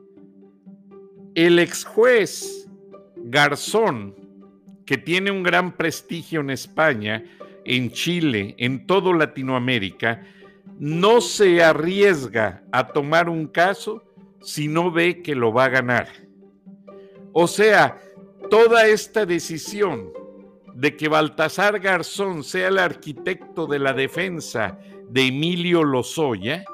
El 1.34 1.58
ex 1.58 1.84
juez 1.84 2.68
Garzón, 3.16 4.14
que 4.84 4.96
tiene 4.96 5.30
un 5.30 5.42
gran 5.42 5.76
prestigio 5.76 6.40
en 6.40 6.50
España, 6.50 7.24
en 7.64 7.90
Chile, 7.90 8.54
en 8.58 8.86
todo 8.86 9.12
Latinoamérica, 9.12 10.22
no 10.78 11.20
se 11.20 11.62
arriesga 11.62 12.62
a 12.70 12.88
tomar 12.88 13.28
un 13.28 13.46
caso 13.46 14.02
si 14.40 14.68
no 14.68 14.90
ve 14.90 15.22
que 15.22 15.34
lo 15.34 15.52
va 15.52 15.64
a 15.64 15.70
ganar. 15.70 16.08
O 17.32 17.46
sea, 17.48 18.00
toda 18.50 18.86
esta 18.86 19.26
decisión 19.26 20.12
de 20.74 20.96
que 20.96 21.08
Baltasar 21.08 21.80
Garzón 21.80 22.44
sea 22.44 22.68
el 22.68 22.78
arquitecto 22.78 23.66
de 23.66 23.78
la 23.78 23.92
defensa 23.92 24.78
de 25.08 25.26
Emilio 25.26 25.82
Lozoya 25.82 26.64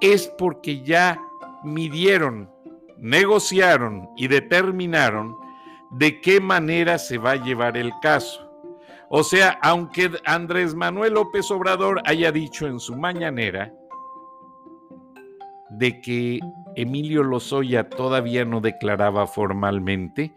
es 0.00 0.28
porque 0.38 0.82
ya 0.82 1.20
midieron, 1.64 2.50
negociaron 2.98 4.08
y 4.16 4.28
determinaron 4.28 5.36
de 5.90 6.20
qué 6.20 6.40
manera 6.40 6.98
se 6.98 7.18
va 7.18 7.32
a 7.32 7.42
llevar 7.44 7.76
el 7.76 7.92
caso. 8.00 8.50
O 9.08 9.22
sea, 9.22 9.58
aunque 9.62 10.10
Andrés 10.24 10.74
Manuel 10.74 11.14
López 11.14 11.50
Obrador 11.50 12.02
haya 12.04 12.32
dicho 12.32 12.66
en 12.66 12.80
su 12.80 12.96
mañanera 12.96 13.72
de 15.70 16.00
que 16.00 16.40
Emilio 16.74 17.22
Lozoya 17.22 17.88
todavía 17.88 18.44
no 18.44 18.60
declaraba 18.60 19.26
formalmente, 19.26 20.34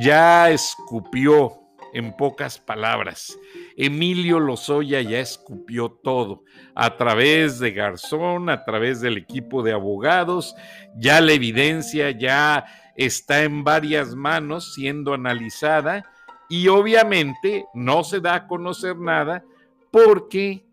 ya 0.00 0.50
escupió 0.50 1.63
en 1.94 2.12
pocas 2.16 2.58
palabras. 2.58 3.38
Emilio 3.76 4.40
Lozoya 4.40 5.00
ya 5.00 5.20
escupió 5.20 5.90
todo 5.90 6.42
a 6.74 6.96
través 6.96 7.60
de 7.60 7.70
Garzón, 7.70 8.50
a 8.50 8.64
través 8.64 9.00
del 9.00 9.16
equipo 9.16 9.62
de 9.62 9.72
abogados, 9.72 10.54
ya 10.96 11.20
la 11.20 11.32
evidencia 11.32 12.10
ya 12.10 12.66
está 12.96 13.44
en 13.44 13.64
varias 13.64 14.14
manos 14.14 14.74
siendo 14.74 15.14
analizada 15.14 16.04
y 16.48 16.68
obviamente 16.68 17.64
no 17.74 18.04
se 18.04 18.20
da 18.20 18.34
a 18.34 18.46
conocer 18.46 18.96
nada 18.96 19.44
porque 19.90 20.66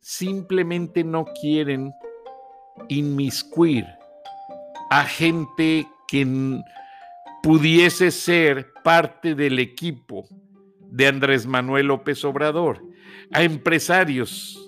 simplemente 0.00 1.04
no 1.04 1.24
quieren 1.40 1.92
inmiscuir 2.88 3.86
a 4.90 5.04
gente 5.04 5.88
que 6.06 6.62
pudiese 7.42 8.10
ser 8.10 8.72
parte 8.82 9.34
del 9.34 9.58
equipo 9.58 10.28
de 10.90 11.06
Andrés 11.06 11.46
Manuel 11.46 11.86
López 11.86 12.24
Obrador, 12.24 12.82
a 13.32 13.42
empresarios 13.42 14.62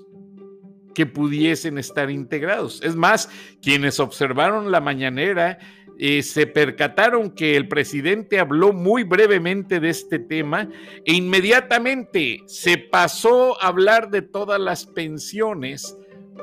que 0.95 1.07
pudiesen 1.07 1.79
estar 1.79 2.11
integrados. 2.11 2.83
Es 2.83 2.97
más, 2.97 3.31
quienes 3.63 4.01
observaron 4.01 4.73
la 4.73 4.81
mañanera 4.81 5.59
eh, 6.01 6.23
se 6.23 6.47
percataron 6.47 7.31
que 7.31 7.57
el 7.57 7.67
presidente 7.67 8.39
habló 8.39 8.73
muy 8.73 9.03
brevemente 9.03 9.81
de 9.81 9.91
este 9.91 10.21
tema 10.21 10.69
e 11.05 11.13
inmediatamente 11.13 12.43
se 12.47 12.79
pasó 12.79 13.61
a 13.61 13.67
hablar 13.67 14.11
de 14.11 14.23
todas 14.23 14.61
las 14.61 14.87
pensiones 14.87 15.97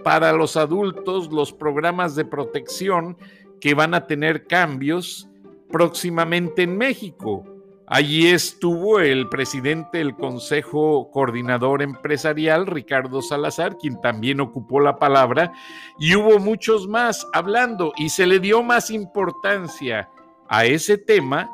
para 0.04 0.34
los 0.34 0.58
adultos, 0.58 1.32
los 1.32 1.54
programas 1.54 2.16
de 2.16 2.26
protección 2.26 3.18
que 3.62 3.74
van 3.74 3.94
a 3.94 4.08
tener 4.08 4.46
cambios 4.46 5.30
próximamente 5.70 6.64
en 6.64 6.78
México. 6.78 7.55
Allí 7.88 8.28
estuvo 8.28 9.00
el 9.00 9.30
presidente 9.30 10.00
del 10.00 10.16
Consejo 10.16 11.12
Coordinador 11.12 11.84
Empresarial, 11.84 12.66
Ricardo 12.66 13.22
Salazar, 13.22 13.78
quien 13.78 14.02
también 14.02 14.40
ocupó 14.40 14.80
la 14.80 14.98
palabra, 14.98 15.54
y 16.00 16.16
hubo 16.16 16.40
muchos 16.40 16.88
más 16.88 17.28
hablando 17.32 17.94
y 17.96 18.10
se 18.10 18.26
le 18.26 18.40
dio 18.40 18.64
más 18.64 18.90
importancia 18.90 20.10
a 20.48 20.66
ese 20.66 20.98
tema 20.98 21.48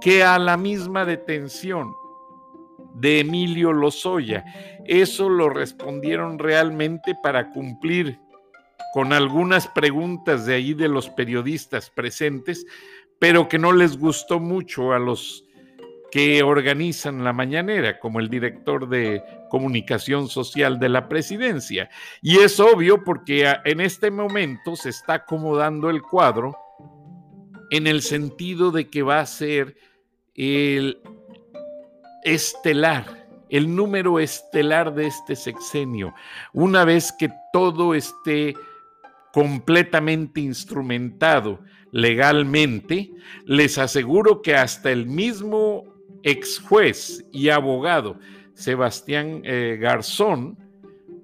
que 0.00 0.24
a 0.24 0.40
la 0.40 0.56
misma 0.56 1.04
detención 1.04 1.94
de 2.94 3.20
Emilio 3.20 3.72
Lozoya. 3.72 4.44
Eso 4.86 5.28
lo 5.28 5.50
respondieron 5.50 6.40
realmente 6.40 7.14
para 7.22 7.52
cumplir 7.52 8.18
con 8.92 9.12
algunas 9.12 9.68
preguntas 9.68 10.46
de 10.46 10.54
ahí 10.54 10.74
de 10.74 10.88
los 10.88 11.10
periodistas 11.10 11.90
presentes, 11.90 12.66
pero 13.20 13.48
que 13.48 13.58
no 13.58 13.72
les 13.72 13.98
gustó 13.98 14.40
mucho 14.40 14.92
a 14.92 14.98
los 14.98 15.44
que 16.10 16.42
organizan 16.42 17.24
la 17.24 17.32
mañanera, 17.32 17.98
como 17.98 18.20
el 18.20 18.28
director 18.28 18.88
de 18.88 19.22
comunicación 19.48 20.28
social 20.28 20.78
de 20.78 20.88
la 20.88 21.08
presidencia. 21.08 21.88
Y 22.20 22.38
es 22.38 22.58
obvio 22.58 23.04
porque 23.04 23.52
en 23.64 23.80
este 23.80 24.10
momento 24.10 24.76
se 24.76 24.90
está 24.90 25.14
acomodando 25.14 25.88
el 25.90 26.02
cuadro 26.02 26.56
en 27.70 27.86
el 27.86 28.02
sentido 28.02 28.72
de 28.72 28.88
que 28.88 29.02
va 29.02 29.20
a 29.20 29.26
ser 29.26 29.76
el 30.34 31.00
estelar, 32.24 33.28
el 33.48 33.74
número 33.74 34.18
estelar 34.18 34.94
de 34.94 35.06
este 35.06 35.36
sexenio, 35.36 36.14
una 36.52 36.84
vez 36.84 37.12
que 37.12 37.30
todo 37.52 37.94
esté 37.94 38.54
completamente 39.32 40.40
instrumentado 40.40 41.60
legalmente, 41.92 43.10
les 43.44 43.78
aseguro 43.78 44.42
que 44.42 44.54
hasta 44.54 44.90
el 44.90 45.06
mismo 45.06 45.89
ex 46.22 46.58
juez 46.60 47.24
y 47.32 47.48
abogado 47.48 48.16
Sebastián 48.54 49.40
eh, 49.44 49.78
Garzón, 49.80 50.56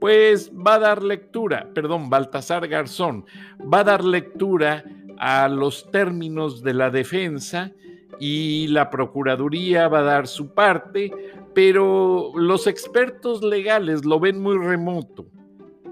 pues 0.00 0.50
va 0.54 0.74
a 0.74 0.78
dar 0.78 1.02
lectura, 1.02 1.68
perdón, 1.74 2.08
Baltasar 2.08 2.66
Garzón, 2.66 3.24
va 3.62 3.80
a 3.80 3.84
dar 3.84 4.04
lectura 4.04 4.84
a 5.18 5.48
los 5.48 5.90
términos 5.90 6.62
de 6.62 6.74
la 6.74 6.90
defensa 6.90 7.72
y 8.18 8.68
la 8.68 8.90
Procuraduría 8.90 9.88
va 9.88 10.00
a 10.00 10.04
dar 10.04 10.26
su 10.26 10.54
parte, 10.54 11.10
pero 11.54 12.32
los 12.34 12.66
expertos 12.66 13.42
legales 13.42 14.04
lo 14.04 14.18
ven 14.18 14.40
muy 14.40 14.56
remoto. 14.58 15.26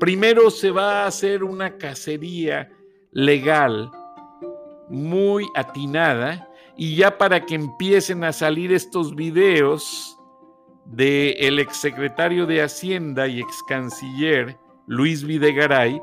Primero 0.00 0.50
se 0.50 0.70
va 0.70 1.02
a 1.02 1.06
hacer 1.06 1.44
una 1.44 1.76
cacería 1.76 2.70
legal 3.12 3.90
muy 4.88 5.46
atinada 5.54 6.48
y 6.76 6.96
ya 6.96 7.18
para 7.18 7.44
que 7.44 7.54
empiecen 7.54 8.24
a 8.24 8.32
salir 8.32 8.72
estos 8.72 9.14
videos 9.14 10.18
del 10.84 11.34
el 11.38 11.58
exsecretario 11.58 12.46
de 12.46 12.62
Hacienda 12.62 13.26
y 13.28 13.40
ex 13.40 13.62
canciller 13.68 14.56
Luis 14.86 15.24
Videgaray, 15.24 16.00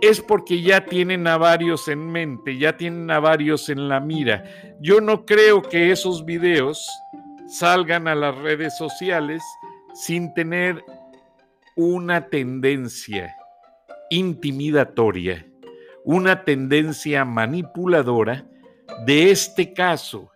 es 0.00 0.20
porque 0.20 0.62
ya 0.62 0.84
tienen 0.84 1.26
a 1.26 1.36
varios 1.36 1.88
en 1.88 2.10
mente, 2.10 2.56
ya 2.56 2.76
tienen 2.76 3.10
a 3.10 3.20
varios 3.20 3.68
en 3.68 3.88
la 3.88 4.00
mira. 4.00 4.44
Yo 4.80 5.00
no 5.00 5.26
creo 5.26 5.62
que 5.62 5.90
esos 5.90 6.24
videos 6.24 6.88
salgan 7.48 8.08
a 8.08 8.14
las 8.14 8.36
redes 8.38 8.76
sociales 8.78 9.42
sin 9.94 10.32
tener 10.34 10.82
una 11.76 12.28
tendencia 12.28 13.34
intimidatoria, 14.10 15.46
una 16.04 16.44
tendencia 16.44 17.24
manipuladora 17.24 18.44
de 19.04 19.30
este 19.30 19.72
caso, 19.72 20.30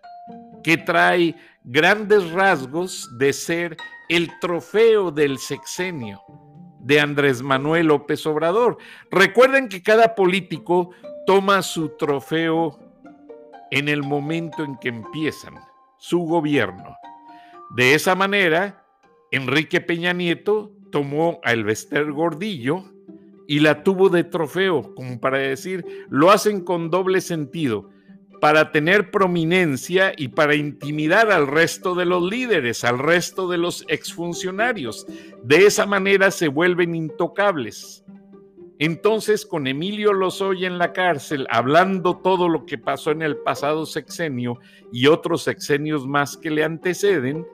que 0.63 0.77
trae 0.77 1.35
grandes 1.63 2.31
rasgos 2.31 3.09
de 3.17 3.33
ser 3.33 3.77
el 4.09 4.29
trofeo 4.39 5.11
del 5.11 5.37
sexenio 5.37 6.21
de 6.79 6.99
Andrés 6.99 7.41
Manuel 7.41 7.87
López 7.87 8.25
Obrador. 8.27 8.77
Recuerden 9.09 9.69
que 9.69 9.81
cada 9.81 10.13
político 10.13 10.91
toma 11.25 11.61
su 11.63 11.89
trofeo 11.89 12.79
en 13.71 13.89
el 13.89 14.03
momento 14.03 14.63
en 14.63 14.77
que 14.77 14.89
empiezan 14.89 15.55
su 15.97 16.19
gobierno. 16.19 16.95
De 17.75 17.95
esa 17.95 18.13
manera, 18.15 18.85
Enrique 19.31 19.81
Peña 19.81 20.13
Nieto 20.13 20.71
tomó 20.91 21.39
a 21.43 21.53
Elvester 21.53 22.11
Gordillo 22.11 22.85
y 23.47 23.59
la 23.59 23.83
tuvo 23.83 24.09
de 24.09 24.23
trofeo, 24.23 24.93
como 24.93 25.19
para 25.19 25.39
decir, 25.39 26.05
lo 26.09 26.29
hacen 26.31 26.61
con 26.61 26.89
doble 26.89 27.21
sentido 27.21 27.89
para 28.45 28.71
tener 28.71 29.09
prominencia 29.09 30.13
y 30.15 30.27
para 30.27 30.53
intimidar 30.53 31.31
al 31.31 31.47
resto 31.47 31.95
de 31.95 32.05
los 32.05 32.21
líderes, 32.21 32.83
al 32.83 32.99
resto 32.99 33.49
de 33.49 33.57
los 33.57 33.83
exfuncionarios. 33.87 35.07
De 35.41 35.65
esa 35.65 35.87
manera 35.87 36.29
se 36.29 36.47
vuelven 36.47 36.93
intocables. 36.93 38.05
Entonces, 38.77 39.47
con 39.47 39.65
Emilio 39.65 40.13
Lozoya 40.13 40.67
en 40.67 40.77
la 40.77 40.93
cárcel, 40.93 41.47
hablando 41.49 42.17
todo 42.17 42.47
lo 42.47 42.67
que 42.67 42.77
pasó 42.77 43.09
en 43.09 43.23
el 43.23 43.35
pasado 43.37 43.87
sexenio 43.87 44.59
y 44.93 45.07
otros 45.07 45.41
sexenios 45.41 46.05
más 46.05 46.37
que 46.37 46.51
le 46.51 46.63
anteceden, 46.63 47.47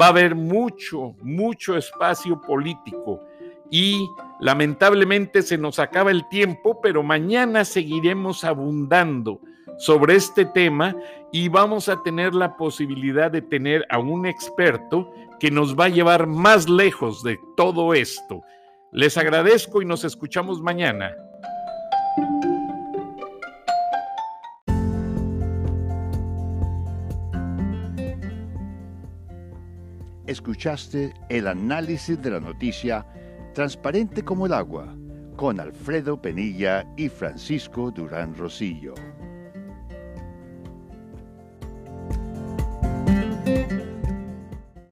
va 0.00 0.06
a 0.06 0.10
haber 0.10 0.36
mucho, 0.36 1.16
mucho 1.22 1.76
espacio 1.76 2.40
político. 2.40 3.20
Y 3.68 4.08
lamentablemente 4.38 5.42
se 5.42 5.58
nos 5.58 5.80
acaba 5.80 6.12
el 6.12 6.28
tiempo, 6.28 6.80
pero 6.80 7.02
mañana 7.02 7.64
seguiremos 7.64 8.44
abundando 8.44 9.40
sobre 9.80 10.14
este 10.14 10.44
tema 10.44 10.94
y 11.32 11.48
vamos 11.48 11.88
a 11.88 12.02
tener 12.02 12.34
la 12.34 12.54
posibilidad 12.58 13.30
de 13.30 13.40
tener 13.40 13.86
a 13.88 13.98
un 13.98 14.26
experto 14.26 15.10
que 15.38 15.50
nos 15.50 15.74
va 15.74 15.86
a 15.86 15.88
llevar 15.88 16.26
más 16.26 16.68
lejos 16.68 17.22
de 17.22 17.40
todo 17.56 17.94
esto. 17.94 18.42
Les 18.92 19.16
agradezco 19.16 19.80
y 19.80 19.86
nos 19.86 20.04
escuchamos 20.04 20.60
mañana. 20.60 21.16
Escuchaste 30.26 31.14
el 31.30 31.46
análisis 31.46 32.20
de 32.22 32.30
la 32.32 32.40
noticia 32.40 33.06
transparente 33.54 34.22
como 34.22 34.44
el 34.44 34.52
agua 34.52 34.94
con 35.36 35.58
Alfredo 35.58 36.20
Penilla 36.20 36.86
y 36.98 37.08
Francisco 37.08 37.90
Durán 37.90 38.36
Rosillo. 38.36 38.92